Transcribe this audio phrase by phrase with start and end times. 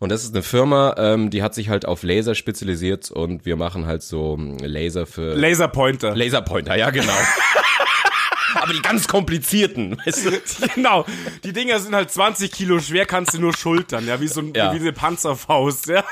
[0.00, 3.56] Und das ist eine Firma, ähm, die hat sich halt auf Laser spezialisiert und wir
[3.56, 6.14] machen halt so ähm, Laser für Laserpointer.
[6.14, 7.12] Laserpointer, ja genau.
[8.54, 10.68] Aber die ganz komplizierten, weißt du?
[10.74, 11.04] genau.
[11.44, 14.52] Die Dinger sind halt 20 Kilo schwer, kannst du nur schultern, ja, wie so ein,
[14.54, 14.72] Ja.
[14.72, 16.04] wie eine Panzerfaust, ja.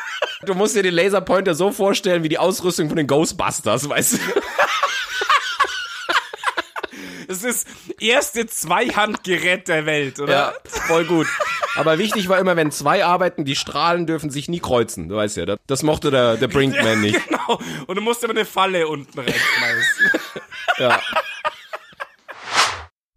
[0.44, 4.18] Du musst dir den Laserpointer so vorstellen wie die Ausrüstung von den Ghostbusters, weißt du?
[7.28, 7.66] Es ist
[8.00, 10.32] erste Zweihandgerät der Welt, oder?
[10.32, 11.26] Ja, voll gut.
[11.76, 15.08] Aber wichtig war immer, wenn zwei arbeiten, die Strahlen dürfen sich nie kreuzen.
[15.08, 17.20] Du weißt ja, das, das mochte der, der Brinkman nicht.
[17.26, 17.60] Genau.
[17.86, 20.10] Und du musst immer eine Falle unten reinschmeißen.
[20.78, 21.00] Ja.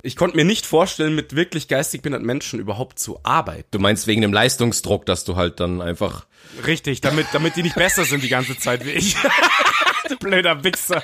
[0.02, 3.67] Ich konnte mir nicht vorstellen, mit wirklich geistig behinderten Menschen überhaupt zu arbeiten.
[3.72, 6.26] Du meinst wegen dem Leistungsdruck, dass du halt dann einfach.
[6.66, 9.17] Richtig, damit, damit die nicht besser sind die ganze Zeit wie ich.
[10.09, 11.03] du blöder Wichser.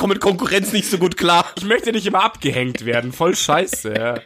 [0.00, 1.44] Ich komme mit Konkurrenz nicht so gut klar.
[1.58, 3.12] Ich möchte nicht immer abgehängt werden.
[3.12, 4.14] Voll scheiße, ja.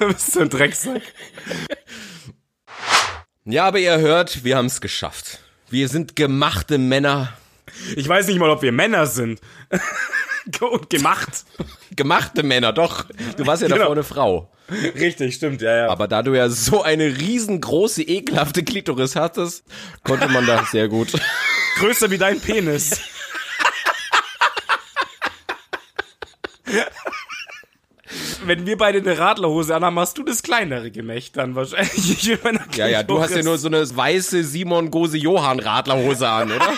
[0.00, 1.02] du bist so ein Drecksack.
[3.44, 5.38] Ja, aber ihr hört, wir haben es geschafft.
[5.70, 7.32] Wir sind gemachte Männer.
[7.94, 9.40] Ich weiß nicht mal, ob wir Männer sind.
[10.60, 11.44] Und gemacht.
[11.94, 13.06] Gemachte Männer, doch.
[13.36, 13.78] Du warst ja Genau.
[13.80, 14.52] davor eine Frau.
[14.94, 15.88] Richtig, stimmt, ja, ja.
[15.88, 19.64] Aber da du ja so eine riesengroße, ekelhafte Klitoris hattest,
[20.04, 21.12] konnte man da sehr gut.
[21.76, 23.00] Größer wie dein Penis.
[28.44, 32.22] Wenn wir beide eine Radlerhose anhaben, hast du das kleinere Gemächt dann wahrscheinlich.
[32.74, 36.72] Ja, ja, du hast ja nur so eine weiße Simon Gose Johann Radlerhose an, oder?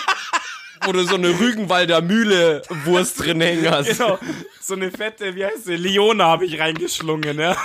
[0.85, 3.97] Wo du so eine Rügenwalder Mühle Wurst drin hängen hast.
[3.97, 4.19] Genau,
[4.61, 7.57] so eine fette, wie heißt sie, Leona habe ich reingeschlungen, ja.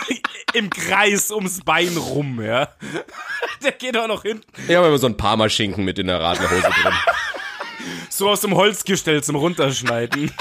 [0.55, 2.69] Im Kreis ums Bein rum, ja.
[3.63, 4.47] Der geht auch noch hinten.
[4.69, 6.95] Ich habe immer so ein Parmaschinken mit in der Radlerhose drin.
[8.09, 10.33] So aus dem Holzgestell zum Runterschneiden.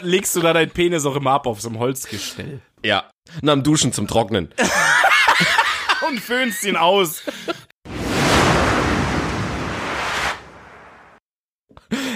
[0.00, 2.60] Legst du da dein Penis auch immer ab auf so einem Holzgestell.
[2.84, 3.10] Ja.
[3.42, 4.52] Und am Duschen zum Trocknen.
[6.08, 7.22] Und föhnst ihn aus.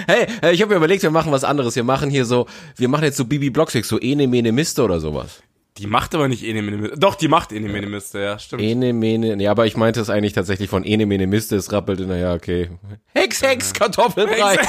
[0.07, 1.75] Hey, ich habe mir überlegt, wir machen was anderes.
[1.75, 4.99] Wir machen hier so, wir machen jetzt so Bibi Blocksweg, so Ene Mene Miste oder
[4.99, 5.41] sowas.
[5.77, 6.97] Die macht aber nicht Ene Mene Miste.
[6.97, 8.61] Doch, die macht Ene Mene Miste, ja, stimmt.
[8.61, 12.05] Ene Mene, ja, aber ich meinte es eigentlich tatsächlich von Ene Mene Miste, es rappelte,
[12.05, 12.69] naja, okay.
[13.13, 14.57] Hex, Hex, Kartoffelbrei.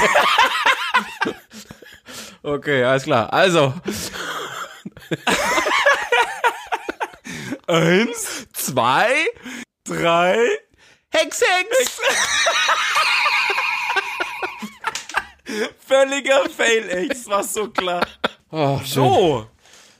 [2.43, 3.31] okay, alles klar.
[3.31, 3.73] Also,
[7.67, 9.11] Eins, zwei,
[9.83, 10.37] drei.
[11.09, 11.99] Hex, Hex.
[15.85, 17.11] Völliger Fail, echt.
[17.11, 18.05] Das war so klar.
[18.51, 19.47] Oh, So.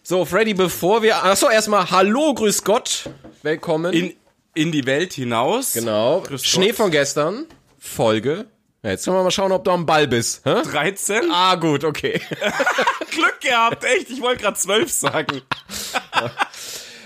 [0.03, 3.09] So, Freddy, bevor wir, achso, erstmal Hallo, grüß Gott.
[3.43, 3.91] Willkommen.
[3.93, 4.13] In,
[4.53, 5.73] in die Welt hinaus.
[5.73, 6.21] genau.
[6.21, 6.75] Grüß Schnee Gott.
[6.77, 7.45] von gestern.
[7.77, 8.45] Folge.
[8.83, 10.45] Ja, jetzt können wir mal schauen, ob du am Ball bist.
[10.45, 10.61] Hä?
[10.63, 11.29] 13.
[11.31, 12.21] Ah, gut, okay.
[13.11, 14.09] Glück gehabt, echt.
[14.09, 15.41] Ich wollte gerade 12 sagen.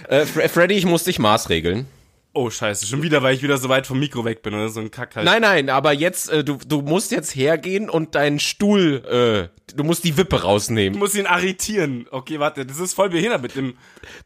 [0.08, 1.88] Äh, Fre Freddy, ich muss dich maßregeln.
[2.34, 2.86] Oh, scheiße.
[2.86, 5.18] Schon wieder, weil ich wieder so weit vom Mikro weg bin oder so ein Kack
[5.18, 5.26] halt.
[5.26, 9.84] Nein, nein, aber jetzt, äh, du, du musst jetzt hergehen und deinen Stuhl, äh, du
[9.84, 10.98] musst die Wippe rausnehmen.
[10.98, 12.06] muss ihn arretieren.
[12.10, 12.66] Okay, warte.
[12.66, 13.74] Das ist voll behindert mit dem.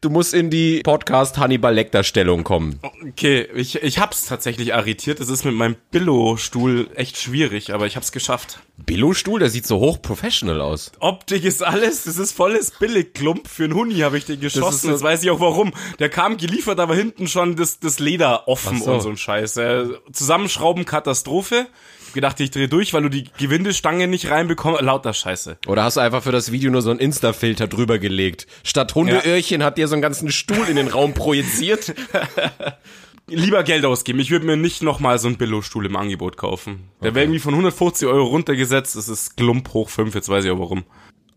[0.02, 2.78] Du musst in die Podcast Hannibal Lecter Stellung kommen.
[3.08, 5.18] Okay, ich, ich hab's tatsächlich arretiert.
[5.18, 8.60] Das ist mit meinem Billo-Stuhl echt schwierig, aber ich hab's geschafft.
[8.78, 10.92] Billo-Stuhl, der sieht so hoch professional aus.
[11.00, 13.48] Optik ist alles, das ist volles Billigklump.
[13.48, 14.88] Für einen Huni habe ich den geschossen.
[14.88, 15.72] so- Jetzt weiß ich auch warum.
[15.98, 18.92] Der kam geliefert, aber hinten schon das, das Leder offen so.
[18.92, 19.56] und so ein Scheiß.
[19.56, 21.66] Äh, Zusammenschrauben Katastrophe.
[22.08, 24.80] Ich gedacht, ich drehe durch, weil du die Gewindestange nicht reinbekommst.
[24.80, 25.58] Lauter Scheiße.
[25.66, 28.46] Oder hast du einfach für das Video nur so einen Insta-Filter drüber gelegt?
[28.64, 31.94] Statt Hundeöhrchen hat dir so einen ganzen Stuhl in den Raum projiziert.
[33.28, 34.20] Lieber Geld ausgeben.
[34.20, 36.90] Ich würde mir nicht nochmal so einen Billo-Stuhl im Angebot kaufen.
[37.02, 38.94] Der wäre irgendwie von 150 Euro runtergesetzt.
[38.94, 40.84] Das ist Glump hoch 5, jetzt weiß ich auch warum.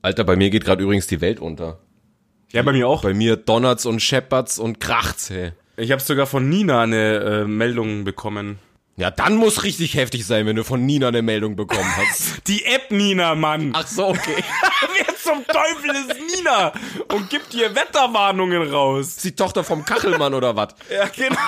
[0.04, 1.80] Alter, bei mir geht gerade übrigens die Welt unter.
[2.52, 3.02] Ja, bei mir auch.
[3.02, 5.52] Bei mir donnert's und scheppert's und kracht's, hey.
[5.80, 8.60] Ich habe sogar von Nina eine äh, Meldung bekommen.
[9.00, 12.42] Ja, dann muss richtig heftig sein, wenn du von Nina eine Meldung bekommen hast.
[12.48, 13.72] Die App Nina, Mann.
[13.74, 14.36] Ach so, okay.
[14.98, 16.74] Wer zum Teufel ist Nina?
[17.14, 19.08] Und gibt dir Wetterwarnungen raus.
[19.08, 20.76] Ist die Tochter vom Kachelmann oder was?
[20.90, 21.40] Ja, genau.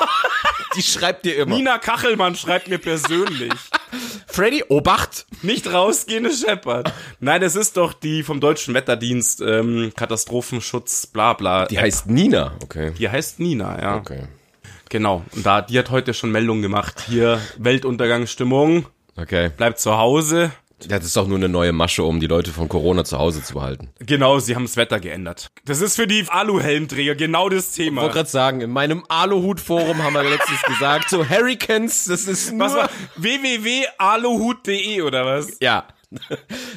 [0.75, 1.55] Die schreibt dir immer.
[1.55, 3.51] Nina Kachelmann schreibt mir persönlich.
[4.27, 5.25] Freddy, Obacht!
[5.41, 6.93] Nicht rausgehen, Shepard.
[7.19, 11.65] Nein, es ist doch die vom Deutschen Wetterdienst, ähm, Katastrophenschutz, bla bla.
[11.65, 12.53] Die heißt Nina.
[12.63, 12.93] Okay.
[12.97, 13.95] die heißt Nina, ja.
[13.97, 14.27] Okay.
[14.91, 15.23] Genau.
[15.33, 17.03] Und da, die hat heute schon Meldung gemacht.
[17.07, 18.85] Hier, Weltuntergangsstimmung,
[19.17, 19.49] Okay.
[19.55, 20.51] bleibt zu Hause.
[20.89, 23.41] Ja, Das ist auch nur eine neue Masche, um die Leute von Corona zu Hause
[23.43, 23.89] zu behalten.
[23.99, 25.47] Genau, sie haben das Wetter geändert.
[25.65, 28.01] Das ist für die Aluhelmträger genau das Ich Thema.
[28.01, 32.65] wollte gerade sagen, in meinem Aluhut-Forum haben wir letztens gesagt, so Hurricanes, das ist nur...
[32.67, 35.57] Was war www.aluhut.de oder was?
[35.61, 35.85] Ja,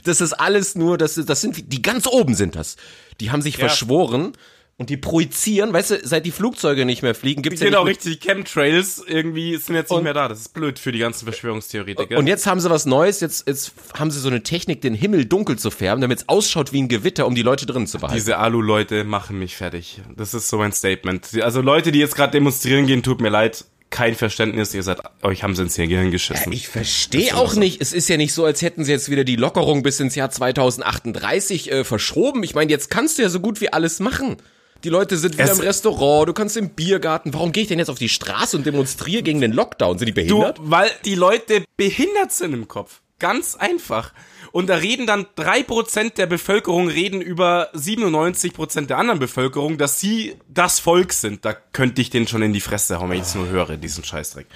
[0.05, 2.77] Das ist alles nur, das, das sind, die ganz oben sind das.
[3.21, 4.33] Die haben sich verschworen
[4.77, 8.05] und die projizieren, weißt du, seit die Flugzeuge nicht mehr fliegen, gibt's ja Genau, nicht
[8.05, 8.29] mehr richtig.
[8.29, 10.27] Chemtrails irgendwie sind jetzt nicht mehr da.
[10.29, 12.19] Das ist blöd für die ganzen Verschwörungstheoretiker.
[12.19, 15.27] Und jetzt haben sie was Neues, jetzt, jetzt haben sie so eine Technik, den Himmel
[15.27, 18.17] dunkel zu färben, damit es ausschaut wie ein Gewitter, um die Leute drin zu behalten.
[18.17, 20.01] Diese Alu-Leute machen mich fertig.
[20.17, 21.29] Das ist so mein Statement.
[21.41, 23.65] Also Leute, die jetzt gerade demonstrieren gehen, tut mir leid.
[23.91, 26.53] Kein Verständnis, ihr seid, euch haben sie ins Gehirn geschissen.
[26.53, 29.37] Ich verstehe auch nicht, es ist ja nicht so, als hätten sie jetzt wieder die
[29.37, 32.43] Lockerung bis ins Jahr 2038 äh, verschoben.
[32.43, 34.39] Ich meine, jetzt kannst du ja so gut wie alles machen.
[34.85, 37.33] Die Leute sind wieder Es- im Restaurant, du kannst im Biergarten.
[37.35, 39.99] Warum gehe ich denn jetzt auf die Straße und demonstriere gegen den Lockdown?
[39.99, 40.59] Sind die Du, behindert?
[40.63, 43.01] weil die Leute behindert sind im Kopf.
[43.19, 44.13] Ganz einfach.
[44.53, 49.99] Und da reden dann drei Prozent der Bevölkerung reden über 97% der anderen Bevölkerung, dass
[49.99, 51.45] sie das Volk sind.
[51.45, 54.05] Da könnte ich den schon in die Fresse hauen, wenn ich es nur höre, diesen
[54.05, 54.47] Scheißdreck.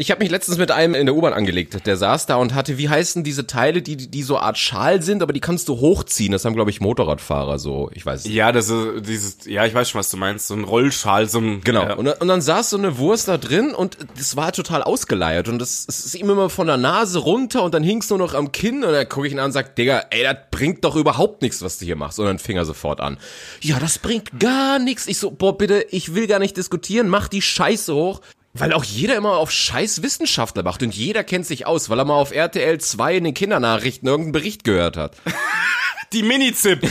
[0.00, 1.84] Ich habe mich letztens mit einem in der U-Bahn angelegt.
[1.86, 5.22] Der saß da und hatte, wie heißen diese Teile, die, die so Art Schal sind,
[5.22, 6.30] aber die kannst du hochziehen.
[6.30, 7.90] Das haben, glaube ich, Motorradfahrer so.
[7.92, 8.32] Ich weiß nicht.
[8.34, 10.46] Ja, das ist dieses, ja, ich weiß schon, was du meinst.
[10.46, 11.62] So ein Rollschal, so ein.
[11.62, 11.82] Genau.
[11.82, 11.94] Ja.
[11.94, 15.48] Und, dann- und dann saß so eine Wurst da drin und das war total ausgeleiert.
[15.48, 18.34] Und das, es ist ihm immer von der Nase runter und dann hing's nur noch
[18.34, 18.84] am Kinn.
[18.84, 21.60] Und dann gucke ich ihn an und sag, Digga, ey, das bringt doch überhaupt nichts,
[21.60, 22.20] was du hier machst.
[22.20, 23.18] Und dann fing er sofort an.
[23.62, 25.08] Ja, das bringt gar nichts.
[25.08, 28.20] Ich so, boah, bitte, ich will gar nicht diskutieren, mach die Scheiße hoch.
[28.54, 32.04] Weil auch jeder immer auf scheiß Wissenschaftler macht und jeder kennt sich aus, weil er
[32.04, 35.16] mal auf RTL 2 in den Kindernachrichten irgendeinen Bericht gehört hat.
[36.12, 36.90] Die Mini-Zip.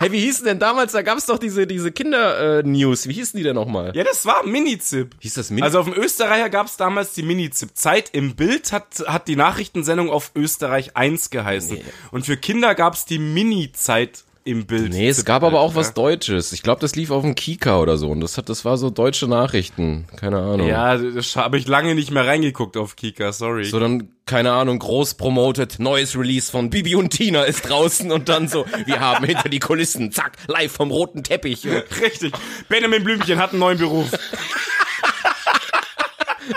[0.00, 3.56] Hey, wie hießen denn damals, da gab's doch diese, diese Kinder-News, wie hießen die denn
[3.56, 3.92] nochmal?
[3.96, 5.16] ja, das war Mini-Zip.
[5.18, 5.62] Hieß das Mini?
[5.62, 7.70] Also auf dem Österreicher gab es damals die Mini-Zip.
[7.74, 11.78] Zeit im Bild hat, hat die Nachrichtensendung auf Österreich 1 geheißen.
[12.12, 14.92] Und für Kinder gab es die Mini-Zeit im Bild.
[14.92, 16.52] Nee, es gab aber auch was Deutsches.
[16.52, 18.08] Ich glaube, das lief auf dem Kika oder so.
[18.08, 20.06] Und das hat, das war so deutsche Nachrichten.
[20.16, 20.66] Keine Ahnung.
[20.66, 23.64] Ja, das habe ich lange nicht mehr reingeguckt auf Kika, sorry.
[23.64, 28.30] So dann, keine Ahnung, groß promoted, neues Release von Bibi und Tina ist draußen und
[28.30, 31.66] dann so, wir haben hinter die Kulissen, zack, live vom roten Teppich.
[32.00, 32.32] Richtig.
[32.68, 34.10] Benjamin Blümchen hat einen neuen Beruf.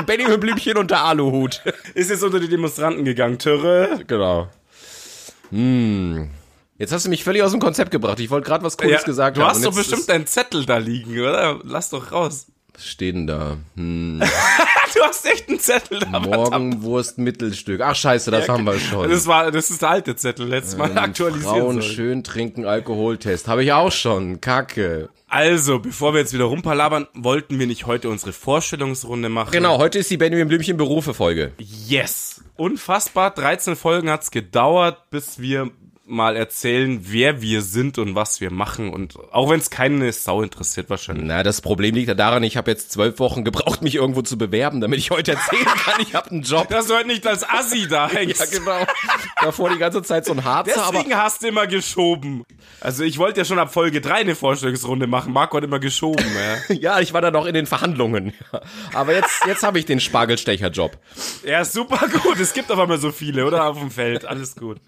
[0.05, 1.61] Benjamin Blümchen unter Aluhut.
[1.93, 3.37] Ist jetzt unter die Demonstranten gegangen.
[3.37, 3.99] Töre.
[4.07, 4.47] Genau.
[5.49, 6.29] Hm.
[6.81, 8.19] Jetzt hast du mich völlig aus dem Konzept gebracht.
[8.19, 9.51] Ich wollte gerade was Cooles gesagt du haben.
[9.51, 11.59] hast und doch bestimmt deinen Zettel da liegen, oder?
[11.63, 12.47] Lass doch raus.
[12.73, 13.57] Was steht denn da?
[13.75, 14.23] Hm.
[14.93, 16.19] Du hast echt einen Zettel da.
[16.19, 17.81] Morgenwurst Mittelstück.
[17.81, 19.09] Ach scheiße, das haben wir schon.
[19.09, 20.47] Das war, das ist der alte Zettel.
[20.47, 21.93] Letztes Mal aktualisieren Frauen sollen.
[21.93, 23.47] schön trinken Alkoholtest.
[23.47, 24.41] Habe ich auch schon.
[24.41, 25.09] Kacke.
[25.27, 29.51] Also, bevor wir jetzt wieder rumpalabern, wollten wir nicht heute unsere Vorstellungsrunde machen.
[29.51, 31.53] Genau, heute ist die Benjamin Blümchen Berufe Folge.
[31.57, 32.41] Yes.
[32.57, 33.31] Unfassbar.
[33.31, 35.71] 13 Folgen hat's gedauert, bis wir
[36.05, 38.91] mal erzählen, wer wir sind und was wir machen.
[38.91, 41.25] Und auch wenn es keine Sau interessiert wahrscheinlich.
[41.25, 44.37] Na, das Problem liegt ja daran, ich habe jetzt zwölf Wochen gebraucht, mich irgendwo zu
[44.37, 46.67] bewerben, damit ich heute erzählen kann, ich habe einen Job.
[46.69, 48.39] Dass du heute nicht als Assi da hängst.
[48.53, 48.85] Ja, genau.
[49.41, 52.43] Davor die ganze Zeit so ein Harzer, aber Deswegen hast du immer geschoben.
[52.79, 55.31] Also ich wollte ja schon ab Folge 3 eine Vorstellungsrunde machen.
[55.33, 56.25] Marco hat immer geschoben.
[56.69, 58.33] Ja, ja, ich war da noch in den Verhandlungen.
[58.93, 60.97] Aber jetzt, jetzt habe ich den Spargelstecher-Job.
[61.45, 62.39] ja super gut.
[62.39, 63.65] Es gibt auf einmal so viele, oder?
[63.65, 64.25] Auf dem Feld.
[64.25, 64.79] Alles gut.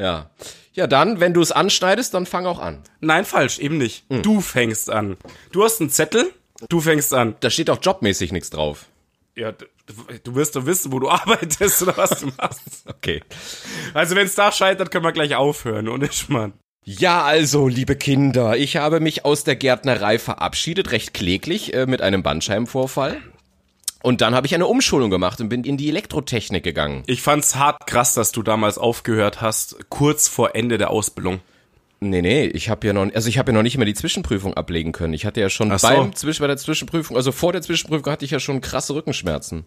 [0.00, 0.30] Ja.
[0.72, 2.82] Ja, dann, wenn du es anschneidest, dann fang auch an.
[3.00, 3.58] Nein, falsch.
[3.58, 4.04] Eben nicht.
[4.08, 4.22] Hm.
[4.22, 5.16] Du fängst an.
[5.52, 6.32] Du hast einen Zettel.
[6.68, 7.36] Du fängst an.
[7.40, 8.86] Da steht auch jobmäßig nichts drauf.
[9.36, 12.84] Ja, du wirst doch wissen, wo du arbeitest oder was du machst.
[12.86, 13.20] Okay.
[13.92, 16.54] Also wenn es da scheitert, können wir gleich aufhören, ohne Schmarrn.
[16.82, 22.00] Ja, also, liebe Kinder, ich habe mich aus der Gärtnerei verabschiedet, recht kläglich, äh, mit
[22.00, 23.20] einem Bandscheibenvorfall.
[24.02, 27.02] Und dann habe ich eine Umschulung gemacht und bin in die Elektrotechnik gegangen.
[27.06, 31.40] Ich fand's hart krass, dass du damals aufgehört hast, kurz vor Ende der Ausbildung.
[32.02, 34.54] Nee, nee, ich habe ja noch, also ich habe ja noch nicht mal die Zwischenprüfung
[34.54, 35.12] ablegen können.
[35.12, 35.86] Ich hatte ja schon so.
[35.86, 39.66] beim Zwisch bei der Zwischenprüfung, also vor der Zwischenprüfung hatte ich ja schon krasse Rückenschmerzen.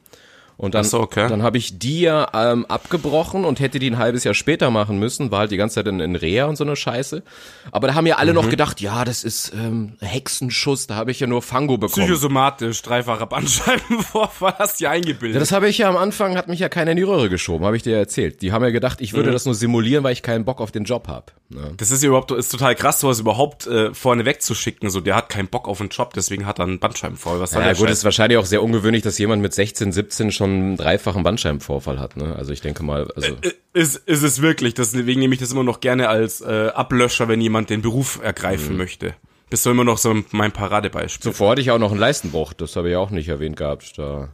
[0.56, 1.28] Und dann, so, okay.
[1.30, 5.00] dann habe ich die ja ähm, abgebrochen und hätte die ein halbes Jahr später machen
[5.00, 7.24] müssen, war halt die ganze Zeit in, in Reha und so eine Scheiße.
[7.72, 8.36] Aber da haben ja alle Mhm.
[8.36, 12.06] noch gedacht, ja, das ist ähm, Hexenschuss, da habe ich ja nur Fango bekommen.
[12.06, 15.42] Psychosomatisch, dreifacher Bandscheibenvorfall, hast du Ja, eingebildet.
[15.42, 17.76] das habe ich ja am Anfang, hat mich ja keiner in die Röhre geschoben, habe
[17.76, 18.42] ich dir ja erzählt.
[18.42, 19.18] Die haben ja gedacht, ich Mhm.
[19.18, 21.28] würde das nur simulieren, weil ich keinen Bock auf den Job habe.
[21.50, 21.74] Ne?
[21.78, 24.90] Das ist ja überhaupt, ist total krass, sowas überhaupt äh, vorne wegzuschicken.
[24.90, 27.40] So, der hat keinen Bock auf den Job, deswegen hat er einen Bandscheibenvorfall.
[27.42, 28.00] Was Ja, der gut, Scheiß?
[28.00, 32.18] ist wahrscheinlich auch sehr ungewöhnlich, dass jemand mit 16, 17 schon einen dreifachen Bandscheibenvorfall hat.
[32.18, 32.36] Ne?
[32.36, 34.74] Also ich denke mal, also Äh, Ist, ist es wirklich.
[34.74, 38.78] Deswegen nehme ich das immer noch gerne als äh, Ablöscher, wenn jemand den Beruf ergreifen
[38.78, 39.16] möchte.
[39.50, 41.32] Bist du immer noch so mein Paradebeispiel.
[41.32, 42.54] zuvor hatte ich auch noch einen Leistenbruch.
[42.54, 43.94] Das habe ich auch nicht erwähnt gehabt.
[43.98, 44.30] Da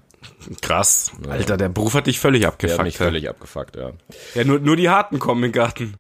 [0.62, 1.12] Krass.
[1.30, 2.84] Alter, der Beruf hat dich völlig der hat abgefuckt.
[2.84, 3.76] mich völlig abgefuckt.
[3.78, 3.92] Ja.
[4.36, 5.96] Ja, nur, nur die Harten kommen in den Garten.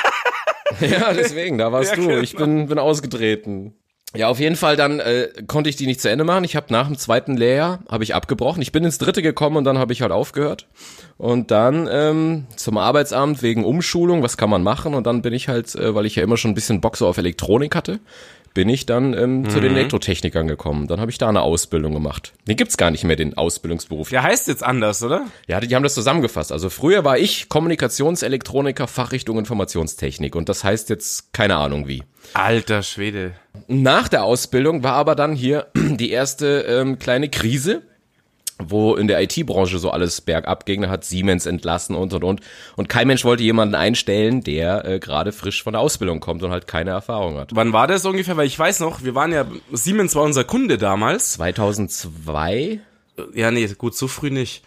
[0.80, 2.06] ja, deswegen, da warst Ja, du.
[2.08, 2.20] genau.
[2.20, 3.74] Ich bin bin ausgetreten.
[4.14, 6.44] Ja, auf jeden Fall dann äh, konnte ich die nicht zu Ende machen.
[6.44, 8.60] Ich habe nach dem zweiten Lehrjahr habe ich abgebrochen.
[8.60, 10.66] Ich bin ins dritte gekommen und dann habe ich halt aufgehört.
[11.16, 14.94] Und dann ähm, zum Arbeitsamt wegen Umschulung, was kann man machen?
[14.94, 17.06] Und dann bin ich halt, äh, weil ich ja immer schon ein bisschen Bock so
[17.06, 18.00] auf Elektronik hatte,
[18.54, 20.86] bin ich dann ähm, zu den Elektrotechnikern gekommen.
[20.86, 22.32] Dann habe ich da eine Ausbildung gemacht.
[22.46, 24.10] Den gibt's gar nicht mehr, den Ausbildungsberuf.
[24.10, 25.26] Der heißt jetzt anders, oder?
[25.46, 26.52] Ja, die haben das zusammengefasst.
[26.52, 32.02] Also früher war ich Kommunikationselektroniker, Fachrichtung Informationstechnik und das heißt jetzt keine Ahnung wie.
[32.34, 33.32] Alter Schwede.
[33.68, 37.82] Nach der Ausbildung war aber dann hier die erste ähm, kleine Krise,
[38.58, 40.82] wo in der IT-Branche so alles bergab ging.
[40.82, 42.40] Da hat Siemens entlassen und und und.
[42.76, 46.50] Und kein Mensch wollte jemanden einstellen, der äh, gerade frisch von der Ausbildung kommt und
[46.50, 47.50] halt keine Erfahrung hat.
[47.54, 48.36] Wann war das ungefähr?
[48.36, 51.32] Weil ich weiß noch, wir waren ja, Siemens war unser Kunde damals.
[51.32, 52.80] 2002?
[53.34, 54.62] Ja, nee, gut, so früh nicht.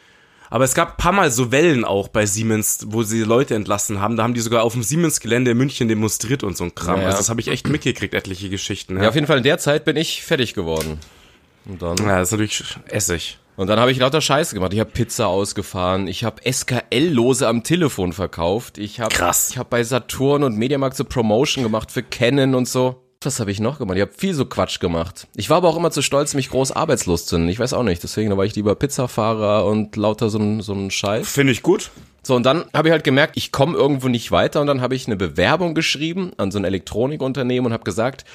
[0.50, 4.16] Aber es gab paar Mal so Wellen auch bei Siemens, wo sie Leute entlassen haben.
[4.16, 6.98] Da haben die sogar auf dem Siemens-Gelände in München demonstriert und so ein Kram.
[6.98, 7.08] Ja, ja.
[7.08, 8.98] Also das habe ich echt mitgekriegt, etliche Geschichten.
[8.98, 11.00] Ja, Ja, auf jeden Fall in der Zeit bin ich fertig geworden.
[11.66, 13.40] Und dann ja das ist natürlich Essig.
[13.58, 14.74] Und dann habe ich lauter Scheiße gemacht.
[14.74, 19.50] Ich habe Pizza ausgefahren, ich habe SKL-Lose am Telefon verkauft, ich habe Krass.
[19.52, 23.05] ich habe bei Saturn und Mediamarkt so Promotion gemacht für Canon und so.
[23.26, 23.98] Was habe ich noch gemacht?
[23.98, 25.28] Ich habe viel so Quatsch gemacht.
[25.36, 27.50] Ich war aber auch immer zu stolz, mich groß arbeitslos zu nennen.
[27.50, 28.04] Ich weiß auch nicht.
[28.04, 31.30] Deswegen da war ich lieber Pizzafahrer und lauter so ein, so ein Scheiß.
[31.30, 31.92] Finde ich gut.
[32.22, 34.96] So, und dann habe ich halt gemerkt, ich komme irgendwo nicht weiter und dann habe
[34.96, 38.26] ich eine Bewerbung geschrieben an so ein Elektronikunternehmen und habe gesagt,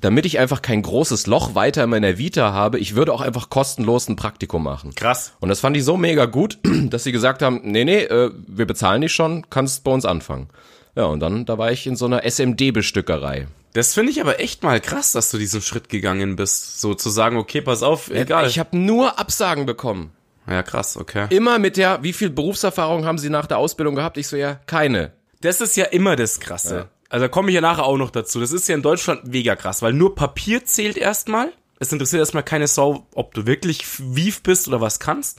[0.00, 3.48] damit ich einfach kein großes Loch weiter in meiner Vita habe, ich würde auch einfach
[3.48, 4.94] kostenlos ein Praktikum machen.
[4.94, 5.32] Krass.
[5.40, 6.58] Und das fand ich so mega gut,
[6.90, 10.48] dass sie gesagt haben, nee, nee, äh, wir bezahlen dich schon, kannst bei uns anfangen.
[10.94, 13.46] Ja, und dann, da war ich in so einer SMD-Bestückerei.
[13.74, 16.80] Das finde ich aber echt mal krass, dass du diesen Schritt gegangen bist.
[16.80, 18.46] So zu sagen, okay, pass auf, egal.
[18.46, 20.12] Ich habe nur Absagen bekommen.
[20.46, 21.26] ja, krass, okay.
[21.30, 24.16] Immer mit der, wie viel Berufserfahrung haben sie nach der Ausbildung gehabt?
[24.16, 25.12] Ich so, ja, keine.
[25.40, 26.74] Das ist ja immer das Krasse.
[26.74, 26.88] Ja.
[27.10, 28.40] Also da komme ich ja nachher auch noch dazu.
[28.40, 31.52] Das ist ja in Deutschland mega krass, weil nur Papier zählt erstmal.
[31.78, 35.38] Es interessiert erstmal keine Sau, ob du wirklich wief bist oder was kannst.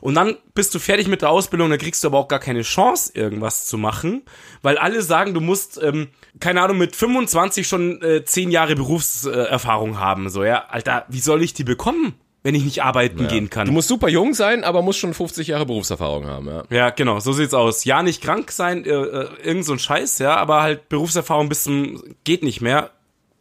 [0.00, 2.62] Und dann bist du fertig mit der Ausbildung, dann kriegst du aber auch gar keine
[2.62, 4.22] Chance, irgendwas zu machen,
[4.62, 6.08] weil alle sagen, du musst, ähm,
[6.38, 10.28] keine Ahnung, mit 25 schon äh, 10 Jahre Berufserfahrung haben.
[10.30, 13.66] So, ja, Alter, wie soll ich die bekommen, wenn ich nicht arbeiten gehen kann?
[13.66, 16.62] Du musst super jung sein, aber musst schon 50 Jahre Berufserfahrung haben, ja.
[16.70, 17.84] Ja, genau, so sieht's aus.
[17.84, 21.64] Ja, nicht krank sein, äh, äh, irgend so ein Scheiß, ja, aber halt Berufserfahrung bis
[21.64, 22.90] zum geht nicht mehr.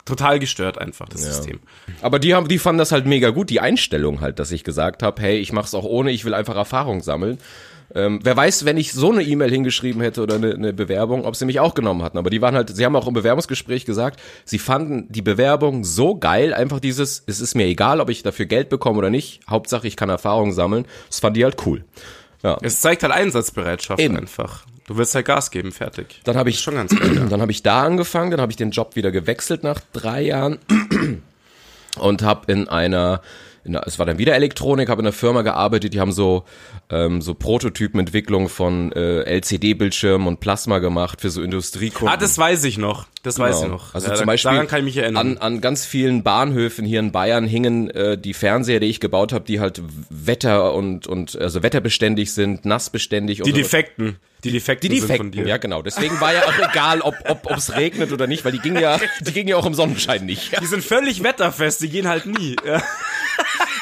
[0.06, 1.60] Total gestört einfach das System.
[2.02, 5.04] Aber die haben, die fanden das halt mega gut, die Einstellung halt, dass ich gesagt
[5.04, 7.38] habe, hey, ich mach's auch ohne, ich will einfach Erfahrung sammeln.
[7.96, 11.36] Ähm, wer weiß, wenn ich so eine E-Mail hingeschrieben hätte oder eine, eine Bewerbung, ob
[11.36, 12.18] sie mich auch genommen hatten.
[12.18, 16.16] Aber die waren halt, sie haben auch im Bewerbungsgespräch gesagt, sie fanden die Bewerbung so
[16.16, 19.88] geil, einfach dieses, es ist mir egal, ob ich dafür Geld bekomme oder nicht, Hauptsache
[19.88, 20.86] ich kann Erfahrung sammeln.
[21.08, 21.84] Das fanden die halt cool.
[22.44, 22.58] Ja.
[22.62, 24.18] Es zeigt halt Einsatzbereitschaft Eben.
[24.18, 24.66] einfach.
[24.88, 26.22] Du willst halt Gas geben, fertig.
[26.24, 27.16] Dann habe ich schon ganz geil.
[27.16, 27.26] Ja.
[27.26, 30.58] Dann habe ich da angefangen, dann habe ich den Job wieder gewechselt nach drei Jahren
[32.00, 33.22] und habe in einer,
[33.66, 36.44] einer, es war dann wieder Elektronik, habe in einer Firma gearbeitet, die haben so
[36.90, 42.14] ähm, so Prototypenentwicklung von äh, LCD-Bildschirmen und Plasma gemacht für so Industriekunden.
[42.14, 43.08] Ah, das weiß ich noch.
[43.24, 43.74] Das weiß ich Genau.
[43.76, 43.94] noch.
[43.94, 45.36] Also Ja, zum Beispiel Daran kann ich mich erinnern.
[45.36, 49.34] An, an ganz vielen Bahnhöfen hier in Bayern hingen äh, die Fernseher, die ich gebaut
[49.34, 53.56] habe, die halt Wetter und und also wetterbeständig sind, nassbeständig die und so.
[53.56, 54.18] Defekten.
[54.46, 55.50] Die Defekten, Die sind von Defekten, dir.
[55.50, 55.82] ja genau.
[55.82, 58.98] Deswegen war ja auch egal, ob ob ob's regnet oder nicht, weil die gingen ja,
[59.20, 60.58] die gingen ja auch im Sonnenschein nicht.
[60.62, 62.56] Die sind völlig wetterfest, die gehen halt nie.
[62.66, 62.82] Ja.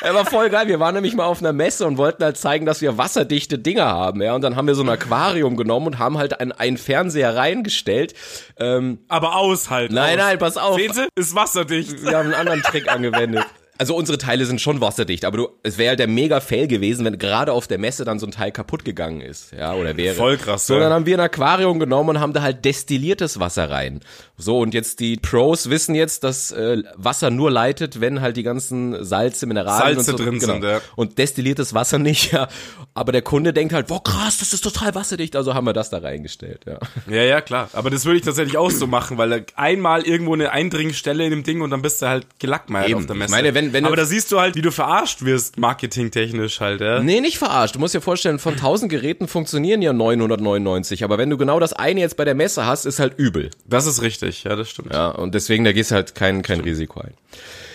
[0.07, 0.67] Er war voll geil.
[0.69, 3.85] Wir waren nämlich mal auf einer Messe und wollten halt zeigen, dass wir wasserdichte Dinger
[3.87, 4.33] haben, ja.
[4.35, 8.13] Und dann haben wir so ein Aquarium genommen und haben halt einen, einen Fernseher reingestellt.
[8.57, 9.91] Ähm, Aber aus halt.
[9.91, 10.25] nein, aus.
[10.25, 10.77] nein, pass auf.
[10.77, 11.07] Sehen Sie?
[11.15, 12.03] Ist wasserdicht.
[12.03, 13.45] Wir haben einen anderen Trick angewendet.
[13.79, 17.05] Also unsere Teile sind schon wasserdicht, aber du, es wäre halt der mega Fail gewesen,
[17.05, 20.15] wenn gerade auf der Messe dann so ein Teil kaputt gegangen ist, ja, oder wäre.
[20.15, 20.79] Voll krass, So, ja.
[20.79, 23.99] dann haben wir ein Aquarium genommen und haben da halt destilliertes Wasser rein.
[24.39, 28.43] So, und jetzt die Pros wissen jetzt, dass äh, Wasser nur leitet, wenn halt die
[28.43, 30.53] ganzen Salze, Mineralien Salze und so, drin genau.
[30.53, 30.81] sind, ja.
[30.95, 32.47] Und destilliertes Wasser nicht, ja.
[32.93, 35.89] Aber der Kunde denkt halt, boah, krass, das ist total wasserdicht, also haben wir das
[35.89, 36.77] da reingestellt, ja.
[37.09, 37.69] Ja, ja, klar.
[37.73, 41.43] Aber das würde ich tatsächlich auch so machen, weil einmal irgendwo eine Eindringstelle in dem
[41.43, 42.99] Ding und dann bist du halt gelackmeiert Eben.
[42.99, 43.31] auf der Ich Messe.
[43.31, 47.01] meine, wenn- wenn Aber da siehst du halt, wie du verarscht wirst, marketingtechnisch halt, ja.
[47.01, 47.75] Nee, nicht verarscht.
[47.75, 51.03] Du musst dir vorstellen, von 1000 Geräten funktionieren ja 999.
[51.03, 53.49] Aber wenn du genau das eine jetzt bei der Messe hast, ist halt übel.
[53.65, 54.93] Das ist richtig, ja, das stimmt.
[54.93, 57.13] Ja, und deswegen, da gehst du halt kein, kein Risiko ein.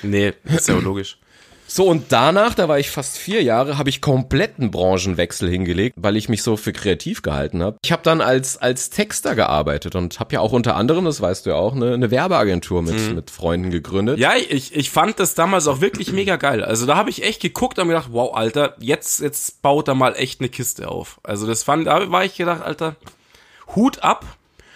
[0.02, 1.18] Nee, ist ja logisch.
[1.75, 6.18] So, und danach, da war ich fast vier Jahre, habe ich kompletten Branchenwechsel hingelegt, weil
[6.18, 7.78] ich mich so für kreativ gehalten habe.
[7.82, 11.47] Ich habe dann als, als Texter gearbeitet und habe ja auch unter anderem, das weißt
[11.47, 14.18] du ja auch, eine, eine Werbeagentur mit, mit Freunden gegründet.
[14.18, 16.62] Ja, ich, ich fand das damals auch wirklich mega geil.
[16.62, 19.94] Also da habe ich echt geguckt und mir gedacht, wow, Alter, jetzt, jetzt baut er
[19.94, 21.21] mal echt eine Kiste auf.
[21.23, 22.97] Also das fand, da war ich gedacht, Alter,
[23.75, 24.26] Hut ab.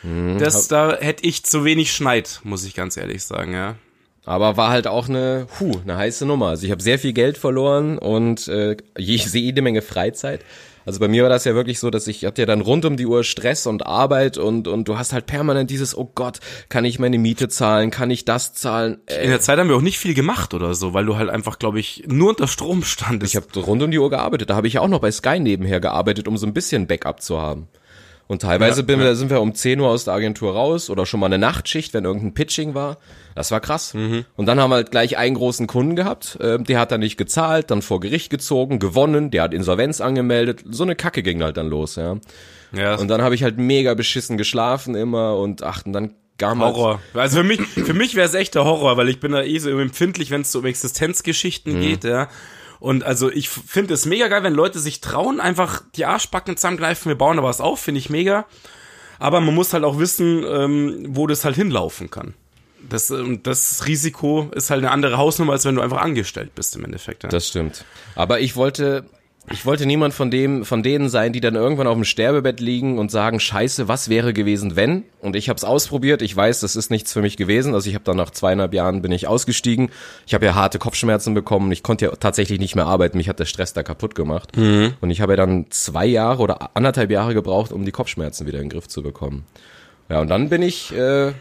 [0.02, 3.76] Mhm, das, da hätte ich zu wenig Schneid, muss ich ganz ehrlich sagen, ja.
[4.24, 6.48] Aber war halt auch eine, hu, eine heiße Nummer.
[6.48, 10.40] Also ich habe sehr viel Geld verloren und äh, ich sehe jede Menge Freizeit.
[10.84, 12.96] Also bei mir war das ja wirklich so, dass ich hatte ja dann rund um
[12.96, 16.38] die Uhr Stress und Arbeit und und du hast halt permanent dieses, oh Gott,
[16.68, 18.98] kann ich meine Miete zahlen, kann ich das zahlen?
[19.06, 21.28] Äh, In der Zeit haben wir auch nicht viel gemacht oder so, weil du halt
[21.30, 23.34] einfach, glaube ich, nur unter Strom standest.
[23.34, 24.50] Ich habe rund um die Uhr gearbeitet.
[24.50, 27.20] Da habe ich ja auch noch bei Sky nebenher gearbeitet, um so ein bisschen Backup
[27.20, 27.66] zu haben.
[28.28, 29.14] Und teilweise ja, wir, ja.
[29.14, 32.04] sind wir um 10 Uhr aus der Agentur raus oder schon mal eine Nachtschicht, wenn
[32.04, 32.98] irgendein Pitching war.
[33.36, 33.94] Das war krass.
[33.94, 34.24] Mhm.
[34.34, 37.16] Und dann haben wir halt gleich einen großen Kunden gehabt, äh, der hat dann nicht
[37.16, 40.64] gezahlt, dann vor Gericht gezogen, gewonnen, der hat Insolvenz angemeldet.
[40.68, 42.16] So eine Kacke ging halt dann los, ja.
[42.72, 42.96] ja.
[42.96, 47.00] Und dann habe ich halt mega beschissen geschlafen immer und ach, und dann gar Horror.
[47.14, 49.58] Also für mich, für mich wäre es echt der Horror, weil ich bin da eh
[49.58, 51.80] so empfindlich, wenn es so um Existenzgeschichten mhm.
[51.80, 52.28] geht, ja.
[52.86, 57.08] Und also ich finde es mega geil, wenn Leute sich trauen, einfach die Arschbacken zusammengreifen,
[57.08, 58.46] wir bauen da was auf, finde ich mega.
[59.18, 62.34] Aber man muss halt auch wissen, ähm, wo das halt hinlaufen kann.
[62.88, 66.76] Das, und das Risiko ist halt eine andere Hausnummer, als wenn du einfach angestellt bist
[66.76, 67.24] im Endeffekt.
[67.24, 67.28] Ja.
[67.28, 67.84] Das stimmt.
[68.14, 69.04] Aber ich wollte
[69.50, 72.98] ich wollte niemand von dem, von denen sein, die dann irgendwann auf dem Sterbebett liegen
[72.98, 75.04] und sagen, Scheiße, was wäre gewesen, wenn?
[75.20, 76.20] Und ich habe es ausprobiert.
[76.20, 77.74] Ich weiß, das ist nichts für mich gewesen.
[77.74, 79.90] Also ich habe dann nach zweieinhalb Jahren bin ich ausgestiegen.
[80.26, 81.70] Ich habe ja harte Kopfschmerzen bekommen.
[81.70, 83.18] Ich konnte ja tatsächlich nicht mehr arbeiten.
[83.18, 84.56] Mich hat der Stress da kaputt gemacht.
[84.56, 84.94] Mhm.
[85.00, 88.58] Und ich habe ja dann zwei Jahre oder anderthalb Jahre gebraucht, um die Kopfschmerzen wieder
[88.58, 89.44] in den Griff zu bekommen.
[90.08, 91.32] Ja, und dann bin ich äh,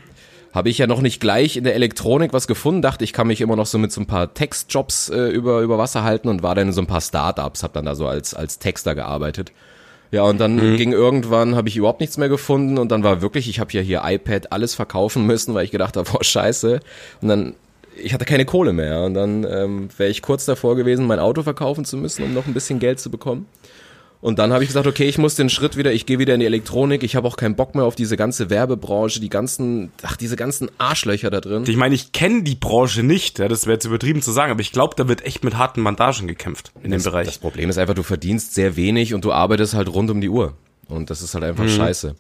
[0.56, 3.42] habe ich ja noch nicht gleich in der Elektronik was gefunden, dachte ich kann mich
[3.42, 6.56] immer noch so mit so ein paar Textjobs äh, über, über Wasser halten und war
[6.56, 9.52] dann in so ein paar Startups, habe dann da so als, als Texter gearbeitet.
[10.12, 10.78] Ja, und dann mhm.
[10.78, 13.82] ging irgendwann, habe ich überhaupt nichts mehr gefunden und dann war wirklich, ich habe ja
[13.82, 16.80] hier iPad alles verkaufen müssen, weil ich gedacht habe, boah, scheiße.
[17.22, 17.56] Und dann,
[18.02, 21.44] ich hatte keine Kohle mehr und dann ähm, wäre ich kurz davor gewesen, mein Auto
[21.44, 23.46] verkaufen zu müssen, um noch ein bisschen Geld zu bekommen.
[24.26, 26.40] Und dann habe ich gesagt, okay, ich muss den Schritt wieder, ich gehe wieder in
[26.40, 30.18] die Elektronik, ich habe auch keinen Bock mehr auf diese ganze Werbebranche, die ganzen, ach,
[30.18, 31.64] diese ganzen Arschlöcher da drin.
[31.68, 34.62] Ich meine, ich kenne die Branche nicht, ja, das wäre jetzt übertrieben zu sagen, aber
[34.62, 37.28] ich glaube, da wird echt mit harten Bandagen gekämpft in das, dem Bereich.
[37.28, 40.30] Das Problem ist einfach, du verdienst sehr wenig und du arbeitest halt rund um die
[40.30, 40.56] Uhr.
[40.88, 41.70] Und das ist halt einfach mhm.
[41.70, 42.16] scheiße.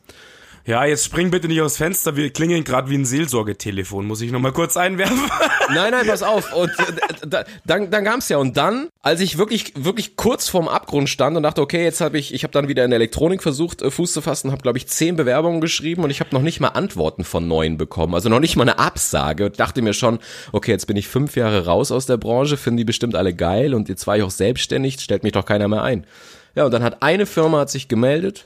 [0.68, 4.32] Ja, jetzt spring bitte nicht aus Fenster, wir klingeln gerade wie ein Seelsorgetelefon, muss ich
[4.32, 5.20] nochmal kurz einwerfen.
[5.70, 6.54] Nein, nein, pass auf.
[6.54, 8.38] Und äh, dann, dann kam's ja.
[8.38, 12.20] Und dann, als ich wirklich, wirklich kurz vorm Abgrund stand und dachte, okay, jetzt habe
[12.20, 14.78] ich, ich habe dann wieder in der Elektronik versucht, äh, Fuß zu fassen, habe, glaube
[14.78, 18.14] ich, zehn Bewerbungen geschrieben und ich habe noch nicht mal Antworten von neun bekommen.
[18.14, 19.46] Also noch nicht mal eine Absage.
[19.46, 20.20] Und dachte mir schon,
[20.52, 23.74] okay, jetzt bin ich fünf Jahre raus aus der Branche, finden die bestimmt alle geil
[23.74, 26.06] und jetzt war ich auch selbstständig, stellt mich doch keiner mehr ein.
[26.56, 28.46] Ja, und dann hat eine Firma hat sich gemeldet,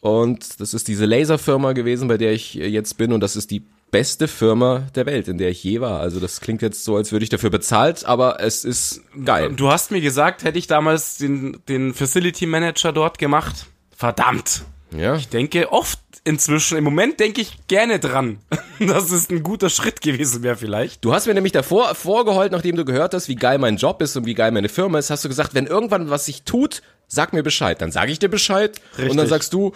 [0.00, 3.12] und das ist diese Laserfirma gewesen, bei der ich jetzt bin.
[3.12, 6.00] Und das ist die beste Firma der Welt, in der ich je war.
[6.00, 9.52] Also das klingt jetzt so, als würde ich dafür bezahlt, aber es ist geil.
[9.54, 13.66] Du hast mir gesagt, hätte ich damals den, den Facility Manager dort gemacht.
[13.94, 14.64] Verdammt.
[14.96, 15.16] Ja.
[15.16, 18.38] Ich denke oft inzwischen, im Moment denke ich gerne dran,
[18.78, 21.04] dass es ein guter Schritt gewesen wäre vielleicht.
[21.04, 24.16] Du hast mir nämlich davor vorgeheult, nachdem du gehört hast, wie geil mein Job ist
[24.16, 27.32] und wie geil meine Firma ist, hast du gesagt, wenn irgendwann was sich tut, sag
[27.32, 27.80] mir Bescheid.
[27.80, 29.10] Dann sage ich dir Bescheid Richtig.
[29.10, 29.72] und dann sagst du,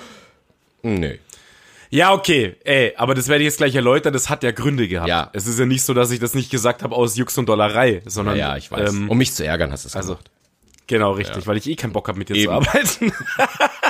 [0.83, 1.19] nee.
[1.91, 5.09] Ja, okay, ey, aber das werde ich jetzt gleich erläutern, das hat ja Gründe gehabt.
[5.09, 5.31] Ja.
[5.33, 8.03] Es ist ja nicht so, dass ich das nicht gesagt habe aus Jux und Dollerei,
[8.05, 8.37] sondern.
[8.37, 8.93] Ja, ja ich weiß.
[8.93, 10.31] Ähm, um mich zu ärgern hast du es also, gemacht.
[10.87, 11.47] Genau, richtig, ja.
[11.47, 12.45] weil ich eh keinen Bock habe, mit dir Eben.
[12.47, 13.13] zu arbeiten.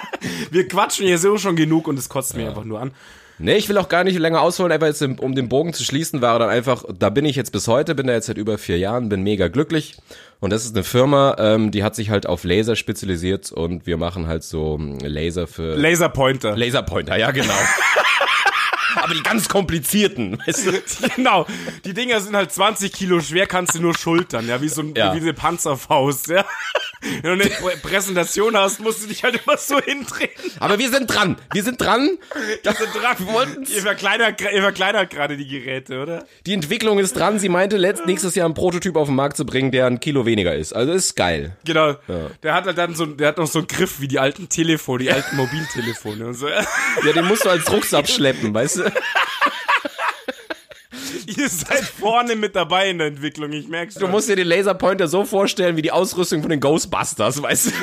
[0.51, 2.41] Wir quatschen hier so schon genug und es kotzt ja.
[2.41, 2.93] mir einfach nur an.
[3.39, 6.23] Nee, ich will auch gar nicht länger ausholen, einfach jetzt, um den Bogen zu schließen,
[6.23, 8.79] war dann einfach, da bin ich jetzt bis heute, bin da jetzt seit über vier
[8.79, 9.97] Jahren, bin mega glücklich.
[10.39, 13.97] Und das ist eine Firma, ähm, die hat sich halt auf Laser spezialisiert und wir
[13.97, 15.75] machen halt so ähm, Laser für.
[15.75, 16.57] Laserpointer.
[16.57, 17.55] Laserpointer, ja, genau.
[18.97, 20.73] aber die ganz komplizierten, weißt du?
[21.17, 21.47] Genau.
[21.85, 24.95] Die Dinger sind halt 20 Kilo schwer, kannst du nur schultern, ja, wie so ein,
[24.95, 25.13] ja.
[25.15, 26.45] wie eine Panzerfaust, ja.
[27.23, 30.31] Wenn du eine Präsentation hast, musst du dich halt immer so hindrehen.
[30.59, 31.37] Aber wir sind dran.
[31.53, 32.19] Wir sind dran.
[32.63, 33.17] Wir sind dran.
[33.19, 36.27] Wir wollten ihr verkleinert, ihr verkleinert gerade die Geräte, oder?
[36.47, 37.39] Die Entwicklung ist dran.
[37.39, 40.27] Sie meinte, letzt, nächstes Jahr einen Prototyp auf den Markt zu bringen, der ein Kilo
[40.27, 40.73] weniger ist.
[40.73, 41.57] Also ist geil.
[41.65, 41.91] Genau.
[42.09, 42.31] Ja.
[42.43, 45.05] Der hat halt dann so, der hat noch so einen Griff wie die alten Telefone,
[45.05, 46.49] die alten Mobiltelefone und so.
[46.49, 48.83] Ja, den musst du als Rucksack schleppen, weißt du?
[51.37, 53.95] Ihr seid vorne mit dabei in der Entwicklung, ich merk's.
[53.95, 57.71] Du musst dir den Laserpointer so vorstellen wie die Ausrüstung von den Ghostbusters, weißt du?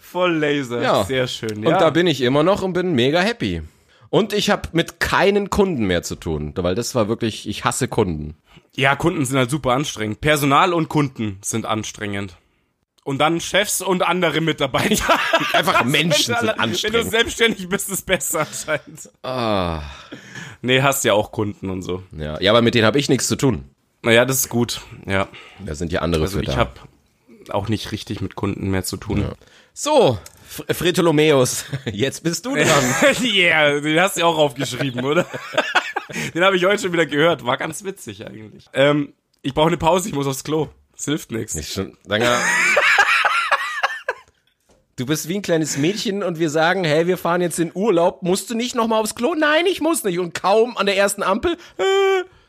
[0.00, 0.80] Voll Laser.
[0.80, 1.04] Ja.
[1.04, 1.62] Sehr schön.
[1.62, 1.70] Ja.
[1.70, 3.62] Und da bin ich immer noch und bin mega happy.
[4.10, 7.88] Und ich habe mit keinen Kunden mehr zu tun, weil das war wirklich, ich hasse
[7.88, 8.36] Kunden.
[8.74, 10.20] Ja, Kunden sind halt super anstrengend.
[10.20, 12.36] Personal und Kunden sind anstrengend.
[13.04, 15.18] Und dann Chefs und andere Mitarbeiter.
[15.52, 16.82] Einfach Menschen sind anstrengend.
[16.98, 19.10] Wenn du selbstständig bist, ist es besser anscheinend.
[19.22, 19.82] Ah.
[20.62, 22.02] Nee, hast ja auch Kunden und so.
[22.16, 23.64] Ja, ja aber mit denen habe ich nichts zu tun.
[24.02, 24.82] Naja, das ist gut.
[25.06, 25.28] Ja.
[25.64, 26.56] Da sind ja andere also für ich da.
[26.56, 26.72] habe
[27.48, 29.22] auch nicht richtig mit Kunden mehr zu tun.
[29.22, 29.32] Ja.
[29.72, 30.18] So,
[30.68, 32.94] Fritolomeus, jetzt bist du dran.
[33.22, 35.26] yeah, den hast du ja auch aufgeschrieben, oder?
[36.34, 37.44] den habe ich heute schon wieder gehört.
[37.44, 38.66] War ganz witzig eigentlich.
[38.72, 40.68] Ähm, ich brauche eine Pause, ich muss aufs Klo.
[40.96, 41.54] Es hilft nichts.
[41.54, 42.26] Nicht schon, lange.
[45.00, 48.22] Du bist wie ein kleines Mädchen und wir sagen, hey, wir fahren jetzt in Urlaub.
[48.22, 49.34] Musst du nicht nochmal aufs Klo?
[49.34, 50.18] Nein, ich muss nicht.
[50.18, 51.52] Und kaum an der ersten Ampel.
[51.78, 51.84] Äh,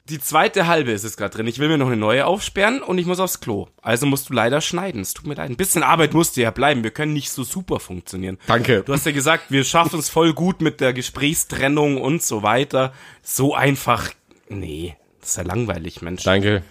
[0.09, 1.47] die zweite halbe ist es gerade drin.
[1.47, 3.69] Ich will mir noch eine neue aufsperren und ich muss aufs Klo.
[3.81, 4.99] Also musst du leider schneiden.
[4.99, 5.49] Es tut mir leid.
[5.49, 6.83] Ein bisschen Arbeit musste ja bleiben.
[6.83, 8.37] Wir können nicht so super funktionieren.
[8.47, 8.83] Danke.
[8.83, 12.91] Du hast ja gesagt, wir schaffen es voll gut mit der Gesprächstrennung und so weiter.
[13.23, 14.09] So einfach.
[14.49, 16.23] Nee, das ist ja langweilig, Mensch.
[16.23, 16.63] Danke.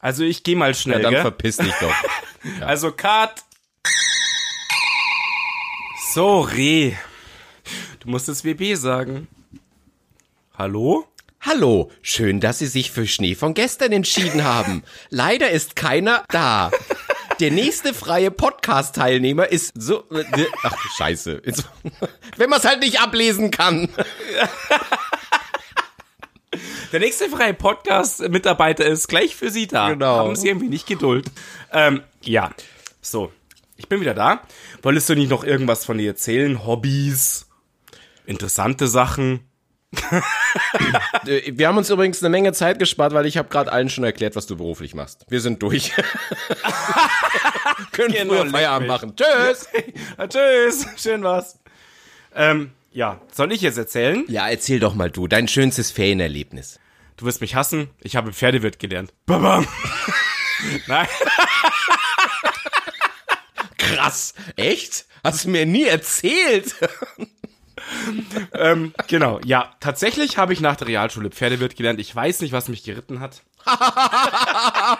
[0.00, 0.96] Also ich gehe mal schnell.
[0.96, 1.22] Ja, dann gell?
[1.22, 1.94] verpiss dich doch.
[2.58, 2.68] Ja.
[2.68, 3.44] Also Cut.
[6.12, 6.94] So, Reh.
[8.00, 9.28] Du musst das WB sagen.
[10.58, 11.06] Hallo?
[11.40, 14.82] Hallo, schön, dass Sie sich für Schnee von gestern entschieden haben.
[15.10, 16.72] Leider ist keiner da.
[17.38, 20.02] Der nächste freie Podcast-Teilnehmer ist so.
[20.10, 21.42] Äh, ach, scheiße.
[22.36, 23.88] Wenn man es halt nicht ablesen kann.
[26.90, 29.90] Der nächste freie Podcast-Mitarbeiter ist gleich für Sie da.
[29.90, 30.16] Genau.
[30.16, 31.26] Haben Sie irgendwie nicht Geduld.
[31.72, 32.50] Ähm, ja.
[33.00, 33.30] So.
[33.80, 34.42] Ich bin wieder da.
[34.82, 36.66] Wolltest du nicht noch irgendwas von dir erzählen?
[36.66, 37.46] Hobbys?
[38.26, 39.40] Interessante Sachen?
[41.24, 44.36] Wir haben uns übrigens eine Menge Zeit gespart, weil ich habe gerade allen schon erklärt,
[44.36, 45.24] was du beruflich machst.
[45.30, 45.92] Wir sind durch.
[47.92, 49.16] Können genau, früher Feierabend machen.
[49.16, 49.66] Tschüss.
[50.28, 50.86] Tschüss.
[50.98, 51.58] Schön was.
[52.34, 54.26] Ähm, ja, soll ich jetzt erzählen?
[54.28, 56.78] Ja, erzähl doch mal du, dein schönstes Ferienerlebnis.
[57.16, 57.88] Du wirst mich hassen.
[58.02, 59.14] Ich habe Pferdewirt gelernt.
[59.24, 59.66] Babam.
[60.86, 61.08] Nein.
[63.96, 64.34] Krass.
[64.56, 65.06] Echt?
[65.22, 66.74] Hast du mir nie erzählt?
[68.54, 69.74] ähm, genau, ja.
[69.80, 72.00] Tatsächlich habe ich nach der Realschule Pferdewirt gelernt.
[72.00, 73.42] Ich weiß nicht, was mich geritten hat.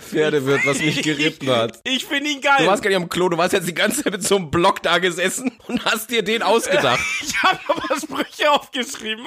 [0.00, 1.80] Pferdewirt, was mich geritten hat.
[1.84, 2.56] Ich finde ihn geil.
[2.60, 4.50] Du warst gar nicht am Klo, du warst jetzt die ganze Zeit mit so einem
[4.50, 7.00] Block da gesessen und hast dir den ausgedacht.
[7.22, 9.26] ich habe aber Sprüche aufgeschrieben.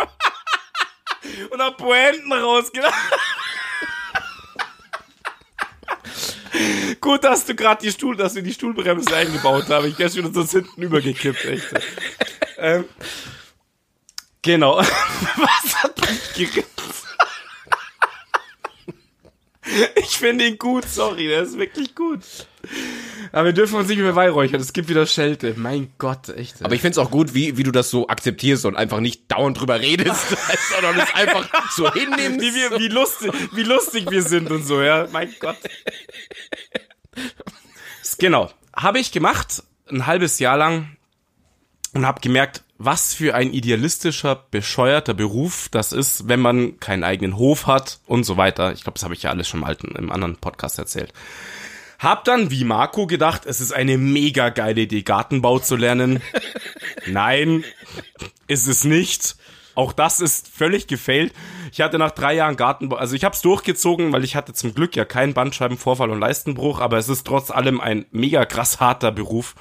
[1.51, 2.93] und hab Poenten rausgedacht.
[7.01, 9.87] Gut, dass du gerade die Stuhl, dass wir die Stuhlbremse eingebaut haben.
[9.87, 11.67] Ich wäre schon so hinten übergekippt, echt.
[12.57, 12.85] Ähm,
[14.41, 14.77] genau.
[14.77, 16.75] Was hat mich geritten?
[19.95, 22.21] Ich finde ihn gut, sorry, der ist wirklich gut.
[23.31, 25.53] Aber wir dürfen uns nicht mehr weihräuchern, es gibt wieder Schelte.
[25.57, 26.63] Mein Gott, echt.
[26.63, 29.31] Aber ich finde es auch gut, wie, wie du das so akzeptierst und einfach nicht
[29.31, 30.27] dauernd drüber redest,
[30.73, 32.41] sondern es einfach so hinnimmst.
[32.41, 35.07] Wie, wir, wie, lustig, wie lustig wir sind und so, ja.
[35.11, 35.57] Mein Gott.
[38.17, 38.49] Genau.
[38.73, 40.95] Habe ich gemacht, ein halbes Jahr lang
[41.93, 47.38] und habe gemerkt, was für ein idealistischer, bescheuerter Beruf das ist, wenn man keinen eigenen
[47.38, 48.73] Hof hat und so weiter.
[48.73, 51.13] Ich glaube, das habe ich ja alles schon mal im anderen Podcast erzählt.
[51.99, 56.21] Hab dann, wie Marco, gedacht, es ist eine mega geile Idee, Gartenbau zu lernen.
[57.08, 57.63] Nein,
[58.47, 59.38] ist es nicht.
[59.75, 61.34] Auch das ist völlig gefailt.
[61.71, 64.73] Ich hatte nach drei Jahren Gartenbau, also ich habe es durchgezogen, weil ich hatte zum
[64.73, 69.12] Glück ja keinen Bandscheibenvorfall und Leistenbruch, aber es ist trotz allem ein mega krass harter
[69.12, 69.55] Beruf.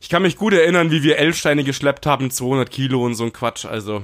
[0.00, 3.34] Ich kann mich gut erinnern, wie wir L-Steine geschleppt haben, 200 Kilo und so ein
[3.34, 3.66] Quatsch.
[3.66, 4.02] Also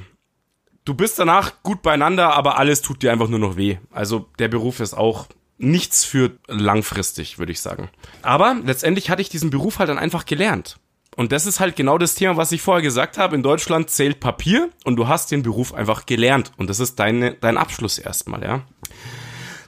[0.84, 3.78] du bist danach gut beieinander, aber alles tut dir einfach nur noch weh.
[3.90, 5.26] Also der Beruf ist auch
[5.58, 7.88] nichts für langfristig, würde ich sagen.
[8.22, 10.78] Aber letztendlich hatte ich diesen Beruf halt dann einfach gelernt.
[11.16, 13.34] Und das ist halt genau das Thema, was ich vorher gesagt habe.
[13.34, 16.52] In Deutschland zählt Papier und du hast den Beruf einfach gelernt.
[16.58, 18.62] Und das ist deine, dein Abschluss erstmal, ja.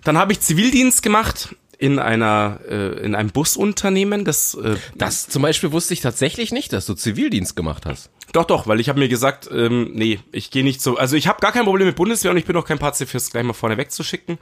[0.05, 5.43] Dann habe ich Zivildienst gemacht in einer äh, in einem Busunternehmen, das äh, das zum
[5.43, 8.11] Beispiel wusste ich tatsächlich nicht, dass du Zivildienst gemacht hast.
[8.33, 11.29] Doch, doch, weil ich habe mir gesagt, ähm, nee, ich gehe nicht so, also ich
[11.29, 13.77] habe gar kein Problem mit Bundeswehr und ich bin auch kein Pazifist, gleich mal vorne
[13.77, 14.39] wegzuschicken.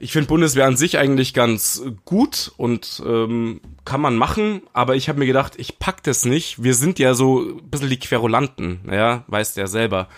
[0.00, 5.08] Ich finde Bundeswehr an sich eigentlich ganz gut und ähm, kann man machen, aber ich
[5.08, 6.62] habe mir gedacht, ich pack das nicht.
[6.62, 10.08] Wir sind ja so ein bisschen die Querulanten, ja, weiß der selber.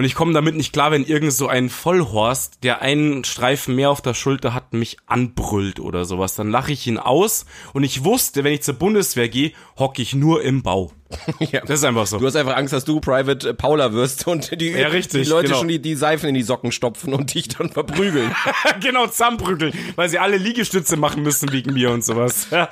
[0.00, 3.90] Und ich komme damit nicht klar, wenn irgend so ein Vollhorst, der einen Streifen mehr
[3.90, 6.34] auf der Schulter hat, mich anbrüllt oder sowas.
[6.36, 10.14] Dann lache ich ihn aus und ich wusste, wenn ich zur Bundeswehr gehe, hocke ich
[10.14, 10.90] nur im Bau.
[11.38, 11.60] ja.
[11.60, 12.18] Das ist einfach so.
[12.18, 15.48] Du hast einfach Angst, dass du Private Paula wirst und die, ja, richtig, die Leute
[15.48, 15.58] genau.
[15.58, 18.34] schon die, die Seifen in die Socken stopfen und dich dann verprügeln.
[18.80, 22.46] genau, zusammenprügeln, weil sie alle Liegestütze machen müssen wegen mir und sowas.
[22.50, 22.70] Ja.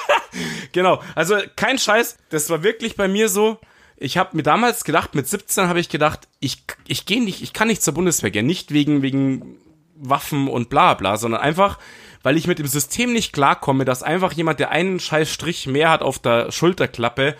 [0.72, 3.58] genau, also kein Scheiß, das war wirklich bei mir so.
[3.96, 7.52] Ich habe mir damals gedacht, mit 17 habe ich gedacht, ich, ich gehe nicht, ich
[7.52, 9.56] kann nicht zur Bundeswehr gehen, nicht wegen, wegen
[9.96, 11.78] Waffen und bla bla, sondern einfach,
[12.22, 15.90] weil ich mit dem System nicht klarkomme, dass einfach jemand, der einen scheiß Strich mehr
[15.90, 17.36] hat auf der Schulterklappe,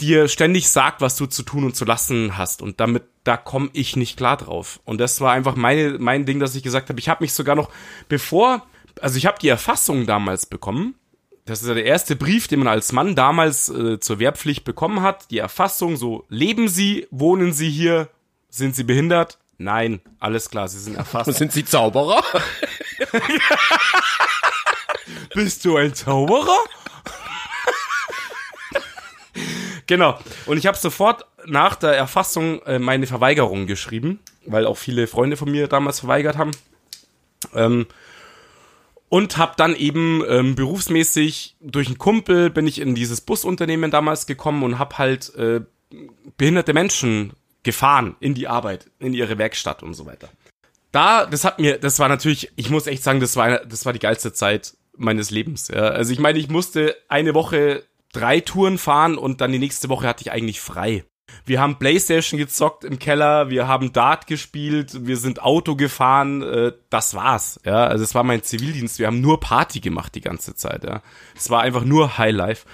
[0.00, 2.62] dir ständig sagt, was du zu tun und zu lassen hast.
[2.62, 4.80] Und damit, da komme ich nicht klar drauf.
[4.84, 7.56] Und das war einfach meine, mein Ding, dass ich gesagt habe, ich habe mich sogar
[7.56, 7.70] noch,
[8.08, 8.66] bevor,
[9.00, 10.94] also ich habe die Erfassung damals bekommen.
[11.46, 15.02] Das ist ja der erste Brief, den man als Mann damals äh, zur Wehrpflicht bekommen
[15.02, 15.30] hat.
[15.30, 18.08] Die Erfassung, so, leben Sie, wohnen Sie hier,
[18.50, 19.38] sind Sie behindert?
[19.56, 21.32] Nein, alles klar, Sie sind erfasst.
[21.32, 22.22] sind Sie Zauberer?
[25.34, 26.58] Bist du ein Zauberer?
[29.86, 30.18] genau.
[30.46, 35.36] Und ich habe sofort nach der Erfassung äh, meine Verweigerung geschrieben, weil auch viele Freunde
[35.36, 36.50] von mir damals verweigert haben.
[37.54, 37.86] Ähm,
[39.08, 44.26] und habe dann eben ähm, berufsmäßig durch einen Kumpel bin ich in dieses Busunternehmen damals
[44.26, 45.60] gekommen und habe halt äh,
[46.36, 50.28] behinderte Menschen gefahren in die Arbeit, in ihre Werkstatt und so weiter.
[50.92, 53.92] Da, das hat mir, das war natürlich, ich muss echt sagen, das war, das war
[53.92, 55.68] die geilste Zeit meines Lebens.
[55.68, 55.88] Ja.
[55.88, 60.06] Also ich meine, ich musste eine Woche drei Touren fahren und dann die nächste Woche
[60.06, 61.04] hatte ich eigentlich frei.
[61.44, 66.72] Wir haben Playstation gezockt im Keller, wir haben Dart gespielt, wir sind Auto gefahren, äh,
[66.90, 67.60] das war's.
[67.64, 68.98] Ja, also es war mein Zivildienst.
[68.98, 70.84] Wir haben nur Party gemacht die ganze Zeit.
[70.84, 71.02] Ja,
[71.36, 72.66] es war einfach nur Highlife.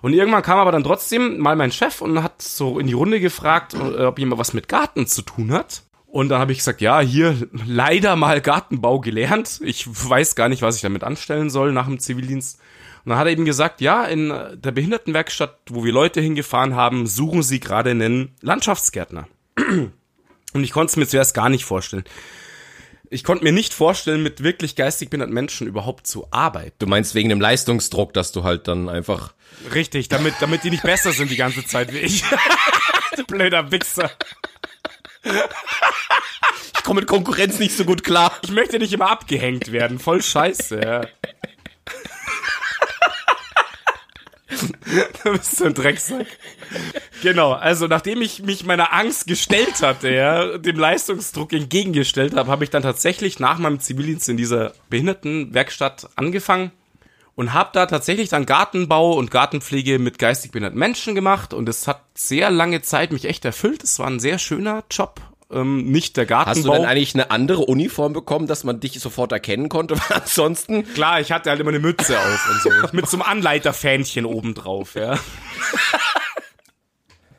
[0.00, 3.20] Und irgendwann kam aber dann trotzdem mal mein Chef und hat so in die Runde
[3.20, 5.82] gefragt, äh, ob jemand was mit Garten zu tun hat.
[6.06, 9.60] Und dann habe ich gesagt, ja, hier leider mal Gartenbau gelernt.
[9.62, 12.60] Ich weiß gar nicht, was ich damit anstellen soll nach dem Zivildienst.
[13.08, 17.06] Und dann hat er eben gesagt, ja, in der Behindertenwerkstatt, wo wir Leute hingefahren haben,
[17.06, 19.26] suchen sie gerade einen Landschaftsgärtner.
[19.56, 22.04] Und ich konnte es mir zuerst gar nicht vorstellen.
[23.08, 26.74] Ich konnte mir nicht vorstellen, mit wirklich geistig behinderten Menschen überhaupt zu arbeiten.
[26.80, 29.32] Du meinst wegen dem Leistungsdruck, dass du halt dann einfach.
[29.72, 32.24] Richtig, damit, damit die nicht besser sind die ganze Zeit wie ich.
[33.16, 34.10] du blöder Wichser.
[36.74, 38.36] Ich komme mit Konkurrenz nicht so gut klar.
[38.42, 39.98] Ich möchte nicht immer abgehängt werden.
[39.98, 41.06] Voll scheiße, ja.
[45.24, 46.26] du bist so ein Drecksack.
[47.22, 52.64] Genau, also nachdem ich mich meiner Angst gestellt hatte, ja, dem Leistungsdruck entgegengestellt habe, habe
[52.64, 56.72] ich dann tatsächlich nach meinem Zivildienst in dieser Behindertenwerkstatt angefangen
[57.34, 61.86] und habe da tatsächlich dann Gartenbau und Gartenpflege mit geistig behinderten Menschen gemacht und es
[61.86, 63.84] hat sehr lange Zeit mich echt erfüllt.
[63.84, 65.20] Es war ein sehr schöner Job.
[65.50, 66.56] Ähm, nicht der Gartenbau.
[66.56, 69.96] Hast du denn eigentlich eine andere Uniform bekommen, dass man dich sofort erkennen konnte?
[70.08, 70.84] Weil ansonsten.
[70.94, 72.70] Klar, ich hatte halt immer eine Mütze auf und so.
[72.92, 75.18] Mit so einem Anleiterfähnchen oben drauf, ja.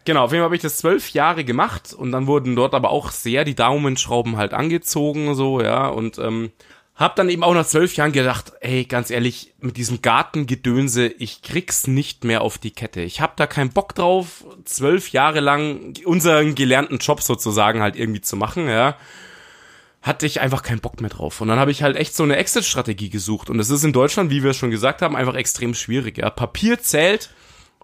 [0.06, 2.90] Genau, auf jeden Fall habe ich das zwölf Jahre gemacht und dann wurden dort aber
[2.90, 6.52] auch sehr die Daumenschrauben halt angezogen, so, ja, und ähm,
[7.00, 11.42] hab dann eben auch nach zwölf Jahren gedacht, ey, ganz ehrlich, mit diesem Gartengedönse, ich
[11.42, 13.00] krieg's nicht mehr auf die Kette.
[13.00, 18.20] Ich hab da keinen Bock drauf, zwölf Jahre lang unseren gelernten Job sozusagen halt irgendwie
[18.20, 18.98] zu machen, ja.
[20.02, 21.40] Hatte ich einfach keinen Bock mehr drauf.
[21.40, 23.50] Und dann habe ich halt echt so eine Exit-Strategie gesucht.
[23.50, 26.30] Und das ist in Deutschland, wie wir schon gesagt haben, einfach extrem schwierig, ja.
[26.30, 27.30] Papier zählt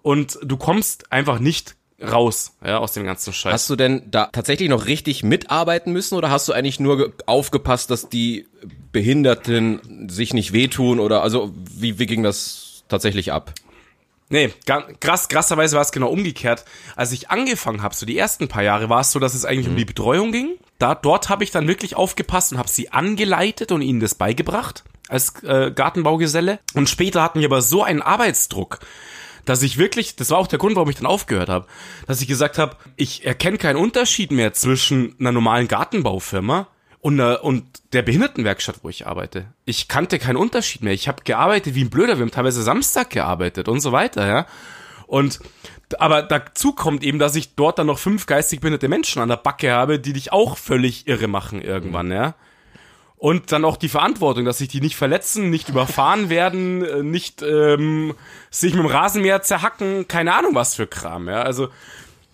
[0.01, 3.53] und du kommst einfach nicht raus, ja, aus dem ganzen Scheiß.
[3.53, 7.89] Hast du denn da tatsächlich noch richtig mitarbeiten müssen oder hast du eigentlich nur aufgepasst,
[7.89, 8.47] dass die
[8.91, 13.53] Behinderten sich nicht wehtun oder also wie, wie ging das tatsächlich ab?
[14.29, 14.51] Nee,
[14.99, 16.65] krass, krasserweise war es genau umgekehrt.
[16.95, 19.67] Als ich angefangen habe, so die ersten paar Jahre, war es so, dass es eigentlich
[19.67, 19.73] mhm.
[19.73, 20.55] um die Betreuung ging.
[20.79, 24.83] Da, dort habe ich dann wirklich aufgepasst und habe sie angeleitet und ihnen das beigebracht
[25.07, 26.59] als äh, Gartenbaugeselle.
[26.73, 28.79] Und später hatten wir aber so einen Arbeitsdruck,
[29.45, 31.67] dass ich wirklich, das war auch der Grund, warum ich dann aufgehört habe,
[32.07, 36.67] dass ich gesagt habe, ich erkenne keinen Unterschied mehr zwischen einer normalen Gartenbaufirma
[36.99, 39.45] und, einer, und der Behindertenwerkstatt, wo ich arbeite.
[39.65, 40.93] Ich kannte keinen Unterschied mehr.
[40.93, 42.17] Ich habe gearbeitet wie ein Blöder.
[42.17, 44.47] Wir haben teilweise Samstag gearbeitet und so weiter, ja.
[45.07, 45.39] Und
[45.99, 49.37] aber dazu kommt eben, dass ich dort dann noch fünf geistig behinderte Menschen an der
[49.37, 52.33] Backe habe, die dich auch völlig irre machen irgendwann, ja.
[53.17, 57.41] Und dann auch die Verantwortung, dass sich die nicht verletzen, nicht überfahren werden, äh, nicht
[57.41, 58.13] ähm,
[58.49, 61.41] sich mit dem Rasenmäher zerhacken, keine Ahnung was für Kram, ja.
[61.41, 61.69] Also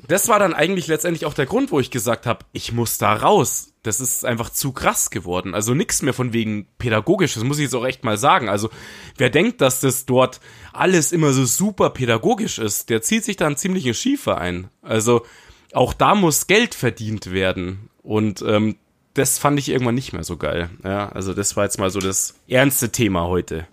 [0.08, 3.13] das war dann eigentlich letztendlich auch der Grund, wo ich gesagt habe, ich muss da
[3.13, 3.74] raus.
[3.84, 5.56] Das ist einfach zu krass geworden.
[5.56, 8.50] Also nichts mehr von wegen pädagogisch, das muss ich jetzt auch echt mal sagen.
[8.50, 8.70] Also
[9.17, 10.39] wer denkt, dass das dort
[10.74, 14.70] alles immer so super pädagogisch ist, der zieht sich da einen ziemlichen Schiefer ein.
[14.82, 15.26] Also
[15.74, 17.89] auch da muss Geld verdient werden.
[18.04, 18.78] Und ähm,
[19.13, 20.69] das fand ich irgendwann nicht mehr so geil.
[20.84, 23.67] Ja, also das war jetzt mal so das ernste Thema heute.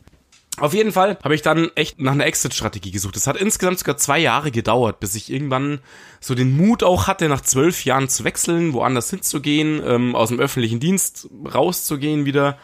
[0.60, 3.16] Auf jeden Fall habe ich dann echt nach einer Exit-Strategie gesucht.
[3.16, 5.78] Es hat insgesamt sogar zwei Jahre gedauert, bis ich irgendwann
[6.20, 10.40] so den Mut auch hatte, nach zwölf Jahren zu wechseln, woanders hinzugehen, ähm, aus dem
[10.40, 12.58] öffentlichen Dienst rauszugehen wieder.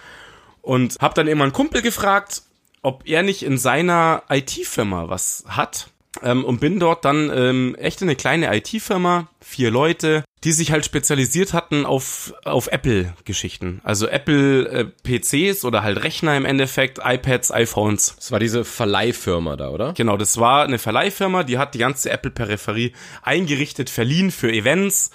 [0.60, 2.42] Und habe dann immer einen Kumpel gefragt,
[2.82, 5.90] ob er nicht in seiner IT-Firma was hat.
[6.22, 10.72] Ähm, und bin dort dann ähm, echt in eine kleine IT-Firma, vier Leute, die sich
[10.72, 13.80] halt spezialisiert hatten auf, auf Apple-Geschichten.
[13.82, 18.14] Also Apple-PCs äh, oder halt Rechner im Endeffekt, iPads, iPhones.
[18.16, 19.94] Das war diese Verleihfirma da, oder?
[19.94, 25.10] Genau, das war eine Verleihfirma, die hat die ganze Apple-Peripherie eingerichtet, verliehen für Events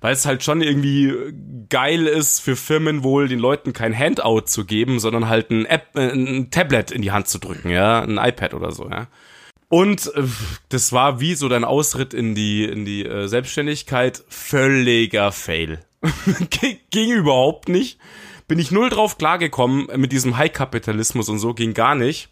[0.00, 1.14] weil es halt schon irgendwie
[1.70, 5.96] geil ist für Firmen wohl den Leuten kein Handout zu geben, sondern halt ein App,
[5.96, 9.06] äh, ein Tablet in die Hand zu drücken, ja, ein iPad oder so, ja.
[9.68, 10.22] Und äh,
[10.68, 14.22] das war wie so dein Ausritt in die, in die äh, Selbstständigkeit.
[14.28, 15.80] Völliger Fail.
[16.90, 17.98] ging überhaupt nicht.
[18.46, 22.28] Bin ich null drauf klargekommen mit diesem High-Kapitalismus und so, ging gar nicht.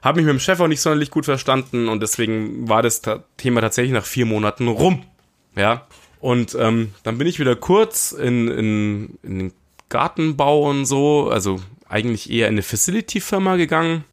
[0.00, 3.02] Habe mich mit dem Chef auch nicht sonderlich gut verstanden und deswegen war das
[3.36, 5.04] Thema tatsächlich nach vier Monaten rum.
[5.56, 5.86] Ja.
[6.20, 9.52] Und ähm, dann bin ich wieder kurz in, in, in den
[9.88, 14.04] Gartenbau und so, also eigentlich eher in eine Facility-Firma gegangen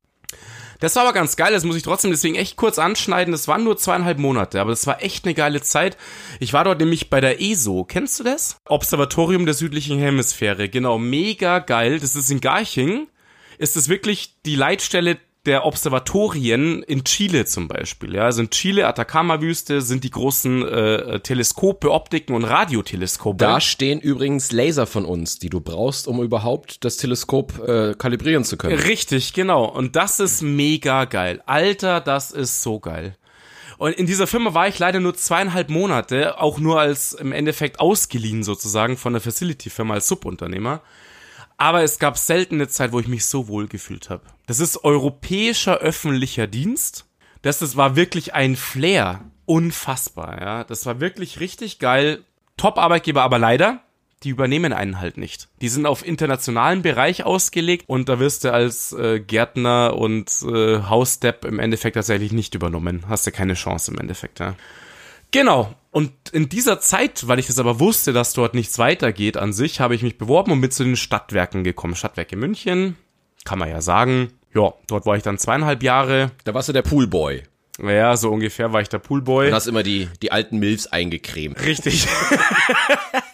[0.79, 3.31] das war aber ganz geil, das muss ich trotzdem deswegen echt kurz anschneiden.
[3.31, 5.97] Das waren nur zweieinhalb Monate, aber das war echt eine geile Zeit.
[6.39, 7.83] Ich war dort nämlich bei der ESO.
[7.83, 8.57] Kennst du das?
[8.65, 10.69] Observatorium der südlichen Hemisphäre.
[10.69, 11.99] Genau, mega geil.
[11.99, 13.07] Das ist in Garching.
[13.57, 18.13] Ist es wirklich die Leitstelle der Observatorien in Chile zum Beispiel.
[18.13, 23.37] Ja, also in Chile, Atacama-Wüste sind die großen äh, Teleskope, Optiken und Radioteleskope.
[23.37, 28.43] Da stehen übrigens Laser von uns, die du brauchst, um überhaupt das Teleskop äh, kalibrieren
[28.43, 28.77] zu können.
[28.77, 29.65] Richtig, genau.
[29.65, 31.41] Und das ist mega geil.
[31.45, 33.15] Alter, das ist so geil.
[33.77, 37.79] Und in dieser Firma war ich leider nur zweieinhalb Monate, auch nur als im Endeffekt
[37.79, 40.81] ausgeliehen sozusagen von der Facility-Firma als Subunternehmer.
[41.57, 44.23] Aber es gab selten eine Zeit, wo ich mich so wohl gefühlt habe.
[44.45, 47.05] Das ist europäischer öffentlicher Dienst.
[47.41, 49.21] Das, das war wirklich ein Flair.
[49.45, 50.63] Unfassbar, ja.
[50.63, 52.23] Das war wirklich richtig geil.
[52.57, 53.81] Top-Arbeitgeber, aber leider,
[54.23, 55.47] die übernehmen einen halt nicht.
[55.61, 60.81] Die sind auf internationalen Bereich ausgelegt und da wirst du als äh, Gärtner und äh,
[60.83, 63.05] Hausstep im Endeffekt tatsächlich nicht übernommen.
[63.07, 64.55] Hast du keine Chance im Endeffekt, ja.
[65.31, 65.73] Genau.
[65.97, 69.79] Und in dieser Zeit, weil ich es aber wusste, dass dort nichts weitergeht an sich,
[69.79, 71.95] habe ich mich beworben und bin zu den Stadtwerken gekommen.
[71.95, 72.95] Stadtwerke München,
[73.45, 74.31] kann man ja sagen.
[74.53, 76.29] Ja, dort war ich dann zweieinhalb Jahre.
[76.43, 77.41] Da warst du der Poolboy.
[77.81, 79.47] Ja, so ungefähr war ich der Poolboy.
[79.47, 81.59] Und hast immer die, die alten Milfs eingecremt.
[81.65, 82.07] Richtig.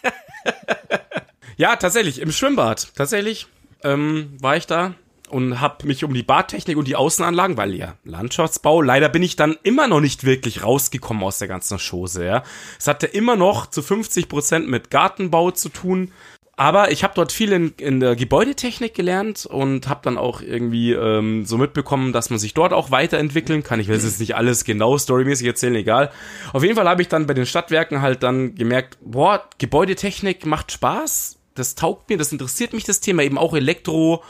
[1.58, 2.94] ja, tatsächlich, im Schwimmbad.
[2.94, 3.46] Tatsächlich
[3.82, 4.94] ähm, war ich da
[5.28, 9.36] und habe mich um die Badtechnik und die Außenanlagen, weil ja Landschaftsbau, leider bin ich
[9.36, 12.42] dann immer noch nicht wirklich rausgekommen aus der ganzen Chose, ja.
[12.78, 16.12] Es hatte immer noch zu 50 Prozent mit Gartenbau zu tun,
[16.56, 20.92] aber ich habe dort viel in, in der Gebäudetechnik gelernt und habe dann auch irgendwie
[20.92, 23.80] ähm, so mitbekommen, dass man sich dort auch weiterentwickeln kann.
[23.80, 26.10] Ich will jetzt nicht alles genau storymäßig erzählen, egal.
[26.52, 30.70] Auf jeden Fall habe ich dann bei den Stadtwerken halt dann gemerkt, boah, Gebäudetechnik macht
[30.70, 34.22] Spaß, das taugt mir, das interessiert mich das Thema, eben auch Elektro,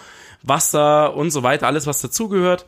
[0.44, 2.66] Wasser und so weiter, alles was dazugehört.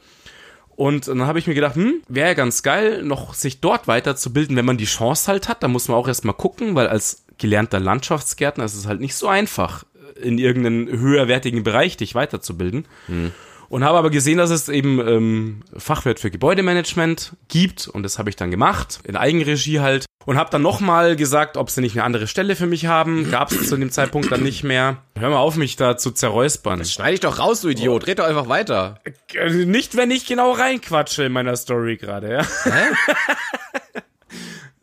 [0.76, 4.56] Und dann habe ich mir gedacht, hm, wäre ja ganz geil, noch sich dort weiterzubilden,
[4.56, 5.62] wenn man die Chance halt hat.
[5.62, 9.26] Da muss man auch erstmal gucken, weil als gelernter Landschaftsgärtner ist es halt nicht so
[9.26, 9.84] einfach,
[10.20, 12.86] in irgendeinen höherwertigen Bereich dich weiterzubilden.
[13.06, 13.32] Hm
[13.68, 18.30] und habe aber gesehen, dass es eben ähm, Fachwirt für Gebäudemanagement gibt und das habe
[18.30, 22.04] ich dann gemacht, in Eigenregie halt und habe dann nochmal gesagt, ob sie nicht eine
[22.04, 23.30] andere Stelle für mich haben.
[23.30, 24.98] Gab es zu dem Zeitpunkt dann nicht mehr.
[25.16, 26.80] Hör mal auf, mich da zu zerräuspern.
[26.80, 28.02] Das schneide ich doch raus, du Idiot.
[28.02, 28.06] Oh.
[28.06, 29.00] Red doch einfach weiter.
[29.32, 32.46] Äh, nicht, wenn ich genau reinquatsche in meiner Story gerade, ja.
[32.64, 34.00] Hä?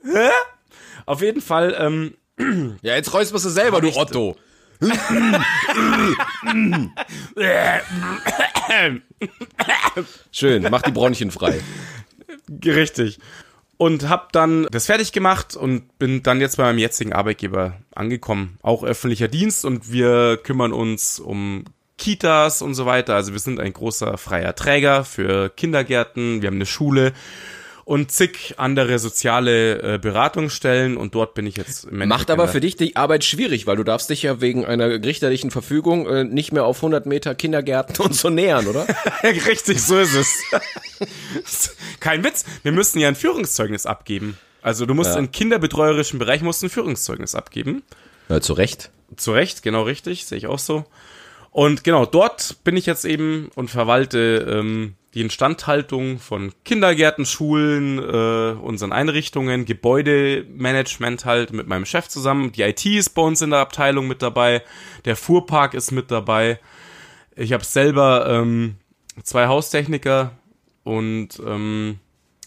[0.14, 0.30] Hä?
[1.06, 2.14] Auf jeden Fall, ähm,
[2.82, 4.38] Ja, jetzt räusperst du selber, du Otto.
[10.32, 11.60] Schön, mach die Bronchien frei.
[12.66, 13.20] Richtig.
[13.78, 18.58] Und hab dann das fertig gemacht und bin dann jetzt bei meinem jetzigen Arbeitgeber angekommen.
[18.62, 21.66] Auch öffentlicher Dienst und wir kümmern uns um
[21.98, 23.16] Kitas und so weiter.
[23.16, 26.42] Also wir sind ein großer freier Träger für Kindergärten.
[26.42, 27.14] Wir haben eine Schule
[27.86, 32.62] und zig andere soziale äh, Beratungsstellen und dort bin ich jetzt im Macht aber für
[32.62, 36.52] dich die Arbeit schwierig, weil du darfst dich ja wegen einer richterlichen Verfügung äh, nicht
[36.54, 38.88] mehr auf 100 Meter Kindergärten und so nähern, oder?
[39.24, 40.44] Richtig, so ist es.
[42.00, 44.38] Kein Witz, wir müssen ja ein Führungszeugnis abgeben.
[44.62, 45.20] Also du musst Ja.
[45.20, 47.84] im kinderbetreuerischen Bereich musst ein Führungszeugnis abgeben.
[48.30, 48.92] Ja, zu Recht.
[49.18, 50.86] Zu Recht, genau richtig, sehe ich auch so.
[51.52, 58.00] Und genau, dort bin ich jetzt eben und verwalte ähm, die Instandhaltung von Kindergärten, Schulen,
[58.00, 62.52] äh, unseren Einrichtungen, Gebäudemanagement halt mit meinem Chef zusammen.
[62.52, 64.64] Die IT ist bei uns in der Abteilung mit dabei,
[65.06, 66.60] der Fuhrpark ist mit dabei.
[67.36, 68.76] Ich habe selber ähm,
[69.24, 70.32] zwei Haustechniker
[70.84, 72.00] und ähm,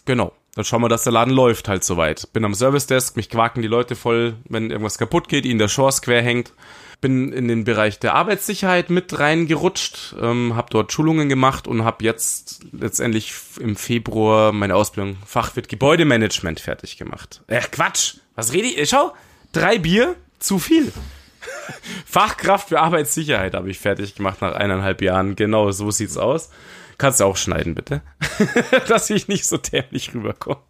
[0.05, 0.33] genau.
[0.57, 2.33] Dann schauen wir, dass der Laden läuft halt soweit.
[2.33, 5.69] Bin am Service Desk, mich quaken die Leute voll, wenn irgendwas kaputt geht, ihnen der
[5.69, 6.55] Chance quer hängt.
[7.01, 12.05] Bin in den Bereich der Arbeitssicherheit mit reingerutscht, ähm, habe dort Schulungen gemacht und habe
[12.05, 17.43] jetzt letztendlich im Februar meine Ausbildung Fachwirt Gebäudemanagement fertig gemacht.
[17.49, 18.15] Äh, Quatsch!
[18.35, 18.79] Was rede ich?
[18.79, 19.15] Äh, Schau,
[19.53, 20.93] drei Bier, zu viel.
[22.07, 25.37] Fachkraft für Arbeitssicherheit habe ich fertig gemacht nach eineinhalb Jahren.
[25.37, 26.51] Genau, so sieht's aus.
[26.99, 28.03] Kannst du auch schneiden, bitte.
[28.89, 30.63] Dass ich nicht so dämlich rüberkomme.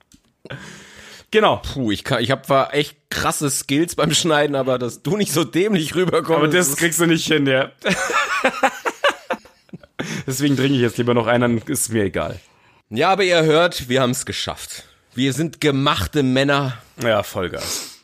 [1.37, 1.57] Genau.
[1.57, 5.35] Puh, ich, kann, ich habe zwar echt krasse Skills beim Schneiden, aber dass du nicht
[5.35, 6.45] so dämlich rüberkommst.
[6.45, 7.73] Aber das kriegst du nicht hin, ja.
[10.27, 12.41] Deswegen trinke ich jetzt lieber noch einen, ist mir egal.
[12.89, 14.85] Ja, aber ihr hört, wir haben es geschafft.
[15.15, 16.79] Wir sind gemachte Männer.
[17.03, 17.99] Ja, Vollgas.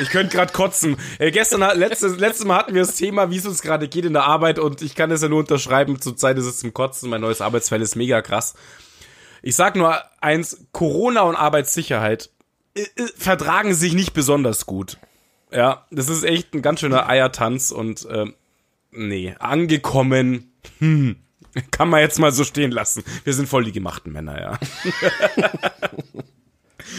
[0.00, 0.96] Ich könnte gerade kotzen.
[1.18, 4.12] Ey, gestern, letztes, letztes Mal hatten wir das Thema, wie es uns gerade geht in
[4.12, 6.00] der Arbeit und ich kann es ja nur unterschreiben.
[6.00, 7.10] Zurzeit ist es zum Kotzen.
[7.10, 8.54] Mein neues Arbeitsfeld ist mega krass.
[9.42, 12.39] Ich sag nur eins, Corona und Arbeitssicherheit äh, äh,
[13.16, 14.98] vertragen sich nicht besonders gut.
[15.52, 18.34] Ja, das ist echt ein ganz schöner Eiertanz und ähm,
[18.92, 21.16] nee, angekommen, hm,
[21.70, 23.02] kann man jetzt mal so stehen lassen.
[23.24, 24.58] Wir sind voll die gemachten Männer, ja.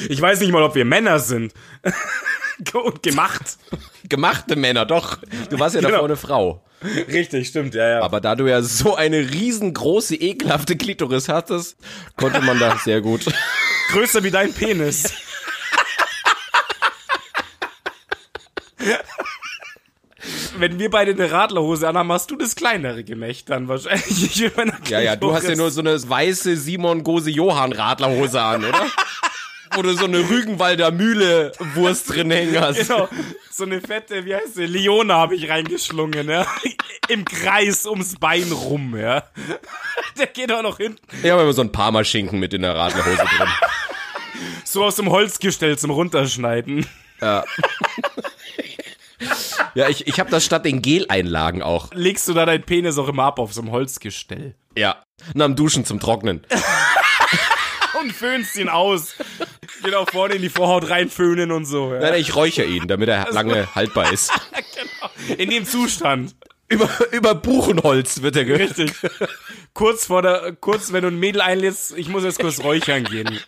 [0.09, 1.53] ich weiß nicht mal, ob wir Männer sind.
[2.73, 3.57] und gemacht.
[4.07, 5.17] Gemachte Männer, doch.
[5.49, 5.93] Du warst ja Genau.
[5.93, 6.63] davor eine Frau.
[7.07, 8.01] Richtig, stimmt, ja, ja.
[8.01, 11.77] Aber da du ja so eine riesengroße, ekelhafte Klitoris hattest,
[12.17, 13.25] konnte man da sehr gut.
[13.91, 15.13] größer wie dein Penis.
[20.57, 24.51] Wenn wir beide eine Radlerhose anhaben, hast du das kleinere Gemächt dann wahrscheinlich.
[24.89, 28.85] Ja, ja, du hast ja nur so eine weiße Simon Gose Johann Radlerhose an, oder?
[29.73, 32.87] Wo du so eine Rügenwalder Mühle Wurst drin hängen hast.
[32.87, 33.07] Genau,
[33.49, 36.45] so eine fette, wie heißt sie, Leona habe ich reingeschlungen, ja.
[37.07, 39.23] Im Kreis ums Bein rum, ja.
[40.19, 40.99] Der geht auch noch hinten.
[41.23, 43.47] Ich habe immer so ein Parmaschinken mit in der Radlerhose drin.
[44.65, 46.85] So aus dem Holzgestell zum Runterschneiden.
[47.21, 47.45] Ja,
[49.89, 51.89] ich, ich habe das statt den Geleinlagen auch.
[51.93, 54.55] Legst du da deinen Penis auch immer ab auf so einem Holzgestell.
[54.77, 55.03] Ja.
[55.33, 56.45] Und am Duschen zum Trocknen.
[57.99, 59.15] Und föhnst ihn aus.
[59.83, 61.99] Genau, vorne in die Vorhaut reinföhnen und so, ja.
[61.99, 64.31] Nein, ich räuchere ihn, damit er lange haltbar ist.
[65.37, 66.35] In dem Zustand.
[66.67, 68.93] Über, über Buchenholz wird er ge Richtig.
[69.73, 73.39] kurz vor der, kurz, wenn du ein Mädel einlädst, ich muss jetzt kurz räuchern gehen.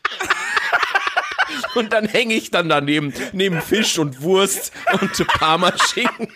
[1.76, 4.72] Und dann hänge ich dann daneben, neben Fisch und Wurst
[5.02, 6.28] und Parmaschinken.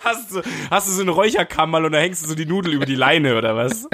[0.00, 2.86] Hast du, hast du so eine Räucherkammer und da hängst du so die Nudel über
[2.86, 3.88] die Leine oder was?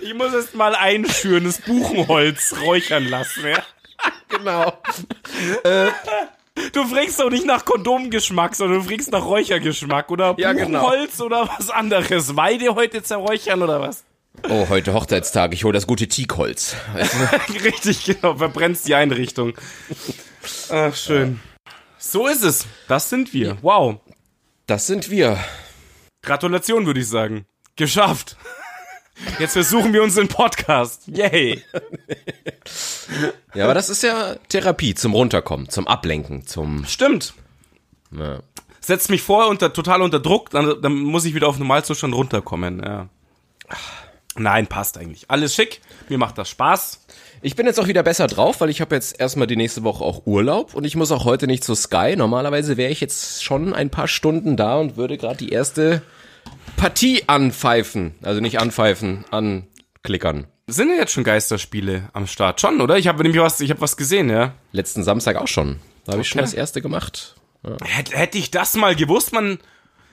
[0.00, 3.62] Ich muss erst mal ein schönes Buchenholz räuchern lassen, ja?
[4.28, 4.72] Genau.
[6.72, 10.90] Du fragst doch nicht nach Kondomgeschmack, sondern du fragst nach Räuchergeschmack oder Ja, genau.
[11.20, 12.36] Oder was anderes.
[12.36, 14.04] Weide heute zerräuchern oder was?
[14.48, 15.52] Oh, heute Hochzeitstag.
[15.52, 16.76] Ich hole das gute Teakholz.
[17.64, 18.36] Richtig, genau.
[18.36, 19.54] Verbrennst die Einrichtung.
[20.70, 21.40] Ach, schön.
[21.98, 22.66] So ist es.
[22.88, 23.58] Das sind wir.
[23.62, 24.00] Wow.
[24.66, 25.38] Das sind wir.
[26.22, 27.46] Gratulation, würde ich sagen.
[27.76, 28.36] Geschafft.
[29.38, 31.06] Jetzt versuchen wir unseren Podcast.
[31.06, 31.62] Yay.
[33.54, 36.84] Ja, aber das ist ja Therapie zum Runterkommen, zum Ablenken, zum.
[36.86, 37.34] Stimmt.
[38.10, 38.40] Ja.
[38.80, 42.82] Setzt mich vorher unter, total unter Druck, dann, dann muss ich wieder auf Normalzustand runterkommen.
[42.82, 43.08] Ja.
[44.36, 45.24] Nein, passt eigentlich.
[45.28, 45.80] Alles schick.
[46.08, 47.00] Mir macht das Spaß.
[47.42, 50.04] Ich bin jetzt auch wieder besser drauf, weil ich habe jetzt erstmal die nächste Woche
[50.04, 52.14] auch Urlaub und ich muss auch heute nicht zu Sky.
[52.16, 56.02] Normalerweise wäre ich jetzt schon ein paar Stunden da und würde gerade die erste
[56.76, 58.14] Partie anpfeifen.
[58.22, 60.46] Also nicht anpfeifen, anklickern.
[60.68, 62.60] Sind ja jetzt schon Geisterspiele am Start?
[62.60, 62.96] Schon, oder?
[62.96, 64.54] Ich habe nämlich was, ich habe was gesehen, ja.
[64.70, 65.80] Letzten Samstag auch schon.
[66.04, 66.46] Da habe ich schon Okay.
[66.46, 67.34] das erste gemacht.
[67.84, 69.58] Hätte, hätte ich das mal gewusst, man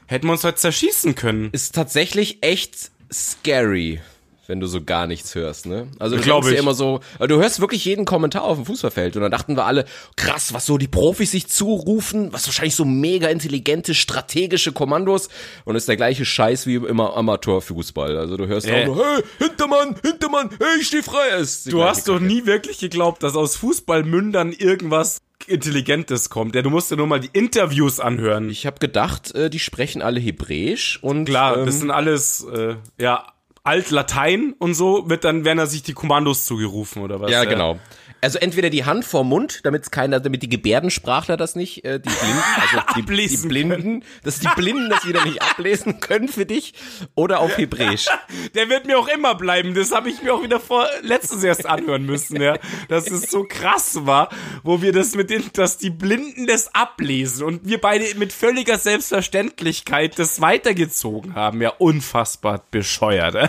[0.07, 1.49] hätten wir uns heute zerschießen können.
[1.51, 4.01] Ist tatsächlich echt scary,
[4.47, 5.87] wenn du so gar nichts hörst, ne?
[5.99, 6.59] Also du Glaub denkst ich.
[6.63, 9.85] immer so, du hörst wirklich jeden Kommentar auf dem Fußballfeld und dann dachten wir alle,
[10.15, 15.29] krass, was so die Profis sich zurufen, was wahrscheinlich so mega intelligente, strategische Kommandos
[15.65, 18.17] und ist der gleiche Scheiß wie immer Amateurfußball.
[18.17, 18.81] Also du hörst Äh.
[18.83, 21.37] auch nur, hey, Hintermann, Hintermann, hey, ich steh frei.
[21.39, 26.55] Ist Du hast doch nie wirklich geglaubt, dass aus Fußballmündern irgendwas Intelligentes kommt.
[26.55, 28.49] Ja, du musst dir nur mal die Interviews anhören.
[28.49, 32.75] Ich habe gedacht, äh, die sprechen alle Hebräisch und Klar, ähm, das sind alles, äh,
[32.97, 33.25] ja,
[33.63, 37.31] Altlatein und so, wird dann, werden da sich die Kommandos zugerufen oder was?
[37.31, 37.79] Ja, genau.
[38.21, 42.09] Also entweder die Hand vor Mund, damit keiner, damit die Gebärdensprachler das nicht, äh, die
[42.09, 46.73] Blinden, also die, die Blinden, dass die Blinden das wieder nicht ablesen können für dich,
[47.15, 48.07] oder auf Hebräisch.
[48.55, 49.73] Der wird mir auch immer bleiben.
[49.73, 52.57] Das habe ich mir auch wieder vor letztens erst anhören müssen, ja.
[52.87, 54.29] Dass es so krass war,
[54.63, 58.77] wo wir das mit den, dass die Blinden das ablesen und wir beide mit völliger
[58.77, 61.61] Selbstverständlichkeit das weitergezogen haben.
[61.61, 63.35] Ja, unfassbar bescheuert.
[63.35, 63.47] Äh?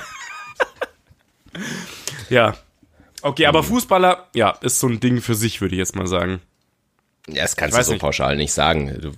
[2.29, 2.55] ja.
[3.23, 6.41] Okay, aber Fußballer, ja, ist so ein Ding für sich, würde ich jetzt mal sagen.
[7.29, 8.01] Ja, das kannst du so nicht.
[8.01, 9.13] pauschal nicht sagen.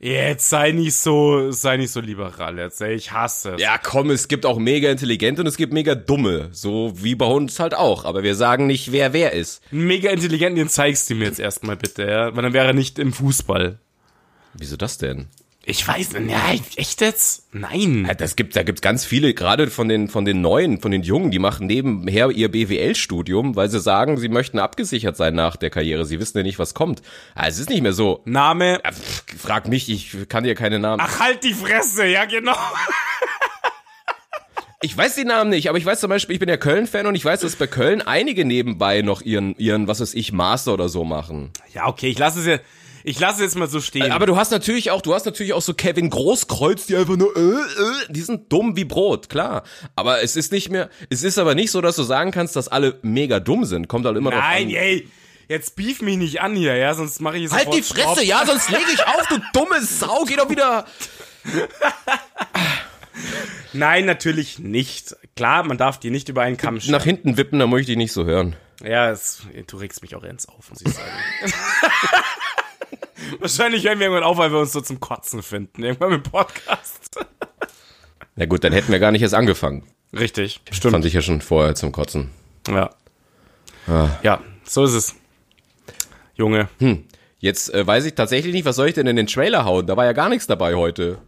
[0.00, 2.80] Jetzt sei nicht so, sei nicht so liberal jetzt.
[2.82, 2.94] ey.
[2.94, 3.62] Ich hasse es.
[3.62, 6.48] ja, komm, es gibt auch mega intelligente und es gibt mega dumme.
[6.52, 8.04] So wie bei uns halt auch.
[8.04, 9.62] Aber wir sagen nicht, wer wer ist.
[9.70, 12.34] Mega intelligenten, den zeigst du mir jetzt erstmal bitte, ja.
[12.34, 13.78] Weil dann wäre er nicht im Fußball.
[14.54, 15.28] Wieso das denn?
[15.68, 17.48] Ich weiß, ja, echt jetzt?
[17.52, 18.04] Nein.
[18.06, 21.02] Ja, das gibt, da gibt's ganz viele, gerade von den, von den Neuen, von den
[21.02, 25.70] Jungen, die machen nebenher ihr BWL-Studium, weil sie sagen, sie möchten abgesichert sein nach der
[25.70, 26.04] Karriere.
[26.04, 27.02] Sie wissen ja nicht, was kommt.
[27.34, 28.22] Also es ist nicht mehr so.
[28.26, 28.80] Name.
[28.84, 31.02] Ja, pff, Frag mich, ich kann dir keine Namen.
[31.04, 32.56] Ach, halt die Fresse, ja, genau.
[34.82, 37.16] Ich weiß die Namen nicht, aber ich weiß zum Beispiel, ich bin ja Köln-Fan und
[37.16, 40.88] ich weiß, dass bei Köln einige nebenbei noch ihren, ihren, was weiß ich, Master oder
[40.88, 41.50] so machen.
[41.74, 42.58] Ja, okay, ich lasse es ja,
[43.06, 44.10] ich lasse es jetzt mal so stehen.
[44.10, 47.36] Aber du hast natürlich auch, du hast natürlich auch so Kevin Großkreuz, die einfach nur,
[47.36, 49.62] äh, äh, die sind dumm wie Brot, klar.
[49.94, 52.66] Aber es ist nicht mehr, es ist aber nicht so, dass du sagen kannst, dass
[52.66, 53.86] alle mega dumm sind.
[53.86, 54.74] Kommt halt immer drauf Nein, an.
[54.74, 55.08] ey,
[55.48, 58.44] jetzt beef mich nicht an hier, ja, sonst mache ich es Halt die Fresse, ja,
[58.44, 60.84] sonst lege ich auf, du dumme Sau, geh doch wieder.
[63.72, 65.14] Nein, natürlich nicht.
[65.36, 66.90] Klar, man darf die nicht über einen Kamm scheren.
[66.90, 68.56] Nach hinten wippen, da möchte ich nicht so hören.
[68.82, 71.12] Ja, es, du regst mich auch ends auf, muss ich sagen.
[73.40, 75.82] Wahrscheinlich hören wir irgendwann auf, weil wir uns so zum Kotzen finden.
[75.82, 77.18] Irgendwann im Podcast.
[78.36, 79.84] Na gut, dann hätten wir gar nicht erst angefangen.
[80.12, 80.92] Richtig, stimmt.
[80.92, 82.30] Fand ich ja schon vorher zum Kotzen.
[82.68, 82.90] Ja.
[83.86, 84.10] Ah.
[84.22, 85.14] Ja, so ist es.
[86.34, 86.68] Junge.
[87.38, 89.86] Jetzt äh, weiß ich tatsächlich nicht, was soll ich denn in den Trailer hauen?
[89.86, 91.18] Da war ja gar nichts dabei heute.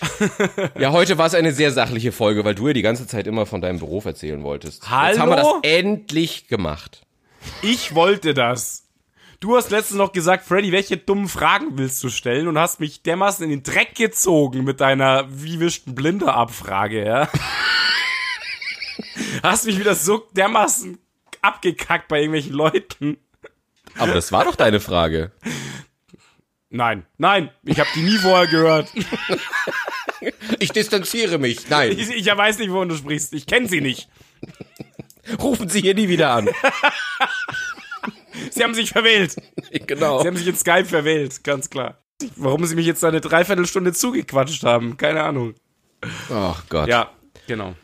[0.78, 3.46] ja, heute war es eine sehr sachliche Folge, weil du ja die ganze Zeit immer
[3.46, 4.82] von deinem Beruf erzählen wolltest.
[4.82, 5.18] Jetzt Hallo?
[5.18, 7.02] haben wir das endlich gemacht.
[7.62, 8.85] Ich wollte das.
[9.40, 13.02] Du hast letztens noch gesagt, Freddy, welche dummen Fragen willst du stellen und hast mich
[13.02, 17.28] dermaßen in den Dreck gezogen mit deiner wie wischten Blinder Abfrage, ja?
[19.42, 20.98] hast mich wieder so dermaßen
[21.42, 23.18] abgekackt bei irgendwelchen Leuten.
[23.98, 25.32] Aber das war doch deine Frage.
[26.70, 28.92] Nein, nein, ich habe die nie vorher gehört.
[30.58, 31.68] Ich distanziere mich.
[31.68, 33.34] Nein, Ich, ich weiß nicht, wovon du sprichst.
[33.34, 34.08] Ich kenne sie nicht.
[35.40, 36.48] rufen Sie hier nie wieder an.
[38.50, 39.36] Sie haben sich verwählt.
[39.86, 40.20] genau.
[40.20, 41.98] Sie haben sich in Skype verwählt, ganz klar.
[42.36, 45.54] Warum sie mich jetzt eine Dreiviertelstunde zugequatscht haben, keine Ahnung.
[46.30, 46.88] Ach Gott.
[46.88, 47.10] Ja,
[47.46, 47.74] genau.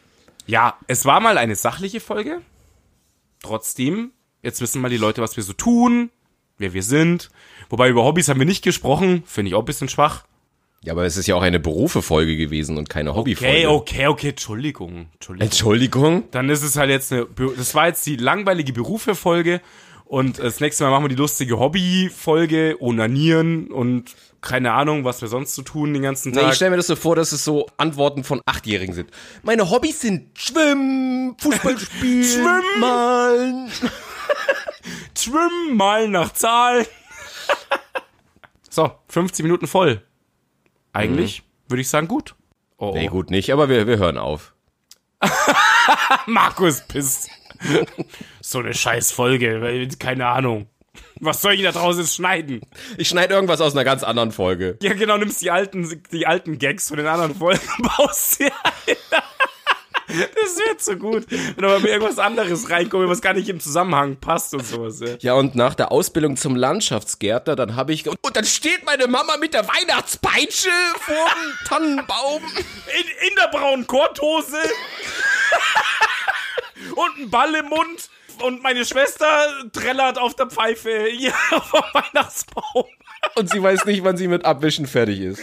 [0.47, 2.41] Ja, es war mal eine sachliche Folge.
[3.43, 6.11] Trotzdem, jetzt wissen mal die Leute, was wir so tun,
[6.59, 7.31] wer wir sind.
[7.69, 10.25] Wobei über Hobbys haben wir nicht gesprochen, finde ich auch ein bisschen schwach.
[10.85, 13.53] Ja, aber es ist ja auch eine Berufefolge gewesen und keine Hobbyfolge.
[13.53, 15.07] Okay, okay, okay, Entschuldigung.
[15.15, 15.47] Entschuldigung.
[15.47, 16.25] Entschuldigung?
[16.33, 17.27] Dann ist es halt jetzt eine,
[17.57, 19.61] das war jetzt die langweilige Berufe-Folge
[20.13, 25.29] und das nächste Mal machen wir die lustige Hobby-Folge, Onanieren und keine Ahnung, was wir
[25.29, 26.51] sonst zu tun den ganzen Nee, Tag.
[26.51, 29.11] ich stelle mir das so vor, dass es so Antworten von Achtjährigen sind.
[29.43, 32.81] Meine Hobbys sind Schwimmen, Fußball spielen, Schwimmen.
[32.81, 33.73] Malen.
[35.19, 36.87] Schwimmen mal nach Zahl.
[38.69, 40.03] so, 15 Minuten voll.
[40.93, 42.35] Eigentlich würde ich sagen, gut.
[42.77, 42.93] Oh, oh.
[42.93, 44.53] Nee, gut nicht, aber wir, wir hören auf.
[46.27, 47.31] Markus pisst.
[48.41, 50.67] so eine scheiß Folge, keine Ahnung.
[51.21, 52.61] Was soll ich da draußen jetzt schneiden?
[52.99, 54.77] Ich schneide irgendwas aus einer ganz anderen Folge.
[54.83, 57.61] Ja, genau, nimmst die alten, die alten Gags von den anderen Folgen,
[57.97, 58.97] baust sie ein.
[60.09, 61.27] Das wird so gut.
[61.31, 65.01] Wenn aber mir irgendwas anderes reinkommt, was gar nicht im Zusammenhang passt und sowas.
[65.01, 65.17] Ja.
[65.21, 68.07] Ja, und nach der Ausbildung zum Landschaftsgärtner, dann habe ich...
[68.07, 72.43] Und dann steht meine Mama mit der Weihnachtspeitsche vorm Tannenbaum.
[72.43, 74.59] In, in der braunen Korthose
[76.95, 78.11] und ein Ball im Mund
[78.43, 82.85] und meine Schwester trällert auf der Pfeife hier vom Weihnachtsbaum.
[83.37, 85.41] Und sie weiß nicht, wann sie mit Abwischen fertig ist.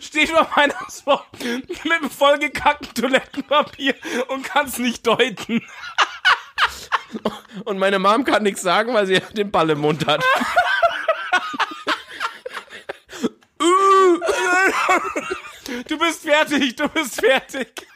[0.00, 1.20] Steht vor Weihnachtsbaum
[1.68, 3.94] mit einem vollgekackten Toilettenpapier
[4.28, 5.62] und kann es nicht deuten.
[7.64, 10.22] Und meine Mom kann nichts sagen, weil sie den Ball im Mund hat.
[15.88, 17.86] Du bist fertig, du bist fertig.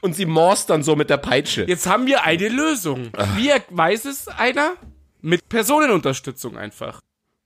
[0.00, 1.64] Und sie morst dann so mit der Peitsche.
[1.64, 3.10] Jetzt haben wir eine Lösung.
[3.36, 4.74] Wie weiß es einer?
[5.20, 7.00] Mit Personenunterstützung einfach.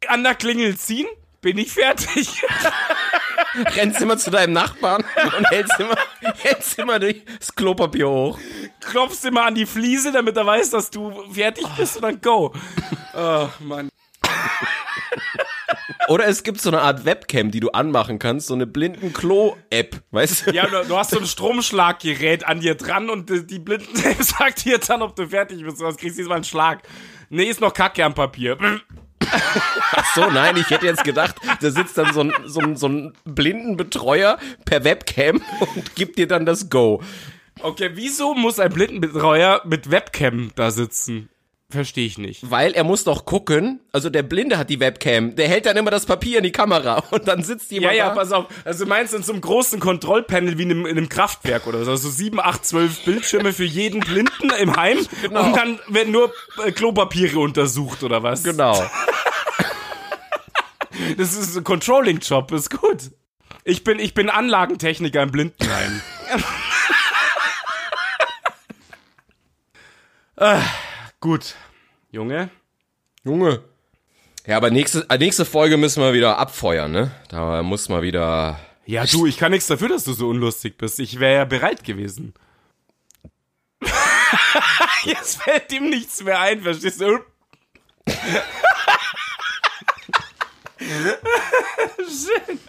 [0.08, 1.06] an der Klingel ziehen,
[1.40, 2.42] bin ich fertig.
[3.76, 5.04] Rennst immer zu deinem Nachbarn
[5.38, 5.96] und hältst immer,
[6.38, 8.38] hältst immer das Klopapier hoch.
[8.80, 12.52] Klopfst immer an die Fliese, damit er weiß, dass du fertig bist und dann go.
[13.14, 13.88] Oh, Mann.
[16.08, 20.46] Oder es gibt so eine Art Webcam, die du anmachen kannst, so eine blinden-Klo-App, weißt
[20.46, 20.50] du?
[20.52, 24.64] Ja, du, du hast so ein Stromschlaggerät an dir dran und die, die Blinden sagt
[24.64, 25.78] dir dann, ob du fertig bist.
[25.78, 26.82] Sonst kriegst du diesmal einen Schlag.
[27.30, 28.58] Nee, ist noch Kacke am Papier.
[29.92, 32.88] Ach so, nein, ich hätte jetzt gedacht, da sitzt dann so ein, so ein, so
[32.88, 37.02] ein Blindenbetreuer per Webcam und gibt dir dann das Go.
[37.60, 41.28] Okay, wieso muss ein Blindenbetreuer mit Webcam da sitzen?
[41.74, 42.48] Verstehe ich nicht.
[42.48, 45.90] Weil er muss doch gucken, also der Blinde hat die Webcam, der hält dann immer
[45.90, 48.14] das Papier in die Kamera und dann sitzt Ja, jemand ja, da.
[48.14, 48.46] pass auf.
[48.64, 51.84] Also du meinst in so einem großen Kontrollpanel wie in einem, in einem Kraftwerk oder
[51.84, 51.90] so.
[51.90, 55.46] Also sieben, acht, zwölf Bildschirme für jeden Blinden im Heim Genau.
[55.46, 56.32] und dann werden nur
[56.64, 58.42] äh, Klopapiere untersucht oder was?
[58.44, 58.80] Genau.
[61.18, 63.10] Das ist ein Controlling-Job, ist gut.
[63.64, 66.00] Ich bin, ich bin Anlagentechniker im Blindenheim.
[70.36, 70.60] ah,
[71.20, 71.54] gut.
[72.14, 72.48] Junge.
[73.24, 73.64] Junge.
[74.46, 77.10] Ja, aber nächste, äh, nächste Folge müssen wir wieder abfeuern, ne?
[77.28, 78.60] Da muss mal wieder.
[78.86, 81.00] Ja, du, ich kann nichts dafür, dass du so unlustig bist.
[81.00, 82.32] Ich wäre ja bereit gewesen.
[85.04, 87.18] Jetzt fällt ihm nichts mehr ein, verstehst du?
[91.98, 92.60] Schön.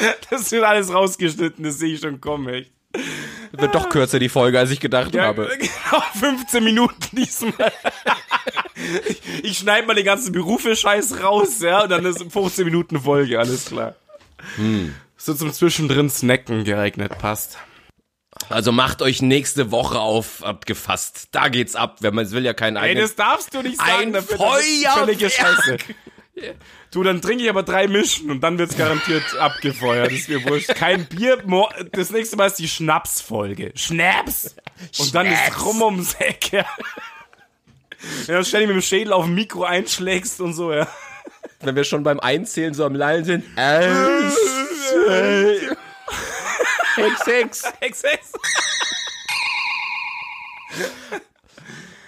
[0.30, 2.72] Das wird alles rausgeschnitten, das sehe ich schon kommen, echt.
[3.52, 5.50] Wird doch kürzer die Folge, als ich gedacht Ja, habe.
[5.58, 7.72] genau, 15 Minuten diesmal.
[9.08, 13.38] ich ich schneide mal den ganzen Berufe-Scheiß raus, ja, und dann ist 15 Minuten Folge,
[13.38, 13.94] alles klar.
[15.16, 17.58] So zum Zwischendrin snacken geeignet, passt.
[18.48, 21.28] Also macht euch nächste Woche auf abgefasst.
[21.32, 23.02] Da geht's ab, wenn man es will ja keinen Ey, eigenen.
[23.02, 23.92] das darfst du nicht sagen.
[24.08, 25.30] Ein dafür, das ist völlige.
[25.30, 25.76] Scheiße.
[26.96, 30.06] Du, dann trinke ich aber drei Mischen und dann wird's garantiert abgefeuert.
[30.06, 30.74] Das ist mir wurscht.
[30.74, 31.44] Kein Bier.
[31.92, 33.72] Das nächste Mal ist die Schnapsfolge.
[33.74, 34.56] Schnaps!
[34.98, 36.64] Und dann ist rum ums Eck, ja.
[38.26, 40.88] Ja, dann ständig mit dem Schädel auf dem Mikro einschlägst und so, ja.
[41.60, 43.44] wenn wir schon beim Einzählen so am Lallen sind.
[43.58, 44.34] Eins,
[46.94, 47.50] zwei,
[47.82, 48.32] sechs, sechs.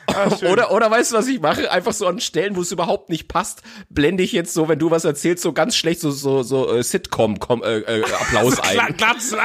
[0.26, 0.50] Exzess.
[0.50, 1.70] Oder, oder weißt du, was ich mache?
[1.70, 4.90] Einfach so an Stellen, wo es überhaupt nicht passt, blende ich jetzt so, wenn du
[4.90, 8.04] was erzählst, so ganz schlecht so, so, so äh, Sitcom komm, äh, äh,
[8.60, 8.96] ein.
[8.96, 9.38] Klatschen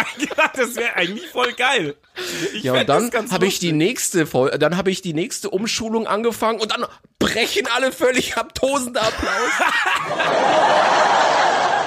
[0.56, 1.96] das wäre eigentlich voll geil.
[2.54, 6.60] Ich Ja, und dann habe ich die nächste dann habe ich die nächste Umschulung angefangen
[6.60, 6.86] und dann
[7.20, 9.30] brechen alle völlig ab, tosender Applaus.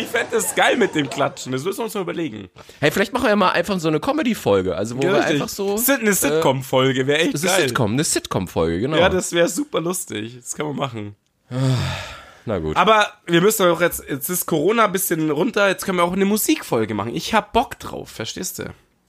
[0.00, 1.52] Ich fände das geil mit dem Klatschen.
[1.52, 2.48] Das müssen wir uns mal überlegen.
[2.80, 5.76] Hey, vielleicht machen wir mal einfach so eine Comedy-Folge, also wo wir einfach so.
[5.76, 7.68] Sit- Eine Sitcom-Folge wäre echt Das ist geil.
[7.68, 8.96] Sitcom, eine Sitcom-Folge, genau.
[8.96, 10.36] Ja, das wäre super lustig.
[10.36, 11.16] Das kann man machen.
[12.46, 12.76] Na gut.
[12.76, 16.12] Aber wir müssen doch jetzt, jetzt ist Corona ein bisschen runter, jetzt können wir auch
[16.12, 17.14] eine Musikfolge machen.
[17.14, 18.64] Ich hab Bock drauf, verstehst du?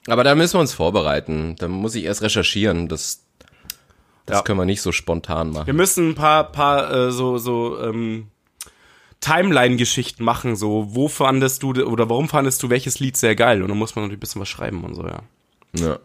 [0.08, 1.56] Aber da müssen wir uns vorbereiten.
[1.60, 2.88] Da muss ich erst recherchieren.
[2.88, 3.24] Das,
[4.26, 4.42] das Ja.
[4.44, 5.68] können wir nicht so spontan machen.
[5.68, 8.28] Wir müssen ein paar, paar äh, so, so ähm,
[9.22, 10.56] Timeline-Geschichten machen.
[10.56, 13.62] So, wo fandest du oder warum fandest du welches Lied sehr geil?
[13.62, 15.22] Und dann muss man natürlich ein bisschen was schreiben und so, ja.
[15.76, 16.00] Ja.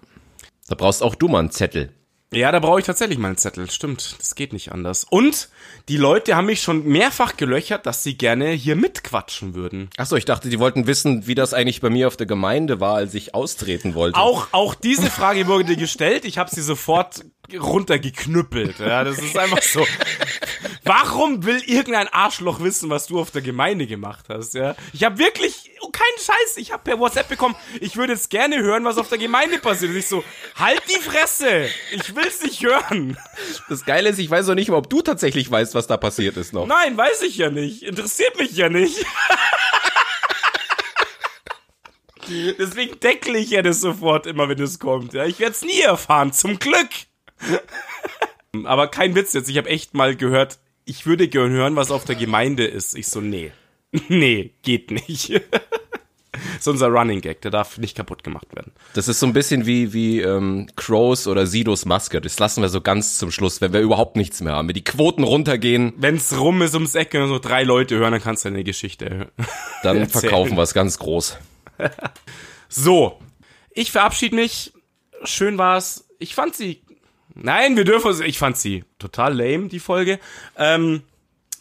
[0.69, 1.93] Da brauchst auch du mal einen Zettel.
[2.33, 3.71] Ja, da brauche ich tatsächlich mal einen Zettel.
[3.71, 5.07] Stimmt, das geht nicht anders.
[5.09, 5.49] Und
[5.89, 9.89] die Leute haben mich schon mehrfach gelöchert, dass sie gerne hier mitquatschen würden.
[9.97, 12.97] Achso, ich dachte, die wollten wissen, wie das eigentlich bei mir auf der Gemeinde war,
[12.97, 14.19] als ich austreten wollte.
[14.19, 16.25] Auch, auch diese Frage wurde gestellt.
[16.25, 18.81] Ich habe sie sofort runtergeknüppelt.
[18.81, 19.87] Ja, das ist einfach so.
[20.85, 24.53] Warum will irgendein Arschloch wissen, was du auf der Gemeinde gemacht hast?
[24.53, 26.59] Ja, ich habe wirklich oh, keinen Scheiß.
[26.59, 27.57] Ich habe per WhatsApp bekommen.
[27.81, 29.93] Ich würde jetzt gerne hören, was auf der Gemeinde passiert.
[29.93, 30.23] Und ich so,
[30.57, 31.69] halt die Fresse.
[31.93, 33.17] Ich will's nicht hören.
[33.69, 36.37] Das Geile ist, ich weiß auch nicht mal, ob du tatsächlich weißt, was da passiert
[36.37, 36.67] ist noch.
[36.67, 37.83] Nein, weiß ich ja nicht.
[37.83, 39.07] Interessiert mich ja nicht.
[42.59, 45.15] Deswegen deckle ich ja das sofort immer, wenn es kommt.
[45.15, 46.89] Ja, ich werde es nie erfahren, zum Glück.
[48.65, 49.49] Aber kein Witz jetzt.
[49.49, 52.97] Ich habe echt mal gehört, ich würde gern hören, was auf der Gemeinde ist.
[52.97, 53.53] Ich so, nee.
[54.09, 55.41] Nee, geht nicht.
[56.35, 58.73] Das ist unser Running Gag, der darf nicht kaputt gemacht werden.
[58.95, 62.21] Das ist so ein bisschen wie, wie ähm, Crows oder Sidos Maske.
[62.21, 64.67] Das lassen wir so ganz zum Schluss, wenn wir überhaupt nichts mehr haben.
[64.67, 68.21] Wenn die Quoten runtergehen, Wenn's rum ist ums Eck und so drei Leute hören, dann
[68.21, 69.31] kannst du eine Geschichte hören.
[69.85, 70.23] dann Erzählen.
[70.23, 71.39] verkaufen wir es ganz groß.
[72.69, 73.21] So,
[73.73, 74.73] ich verabschiede mich.
[75.23, 76.09] Schön war's.
[76.19, 76.83] Ich fand sie.
[77.35, 78.23] Nein, wir dürfen.
[78.25, 80.19] Ich fand sie total lame, die Folge.
[80.57, 81.03] Ähm,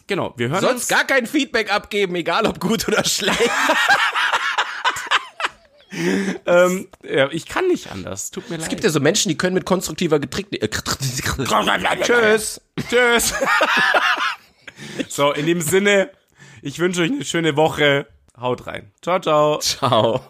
[0.08, 0.88] genau, wir hören Sonst uns.
[0.88, 3.50] gar kein Feedback abgeben, egal ob gut oder schlecht.
[6.46, 8.32] ähm, ja, ich kann nicht anders.
[8.32, 8.64] Tut mir leid.
[8.64, 10.48] Es gibt ja so Menschen, die können mit konstruktiver Getrick.
[10.52, 10.70] Äh,
[12.02, 12.62] Tschüss.
[12.90, 13.34] Tschüss.
[15.10, 16.12] so, in dem Sinne,
[16.62, 18.08] ich wünsche euch eine schöne Woche.
[18.40, 18.92] Haut rein.
[19.02, 19.60] Ciao, ciao.
[19.60, 20.24] Ciao.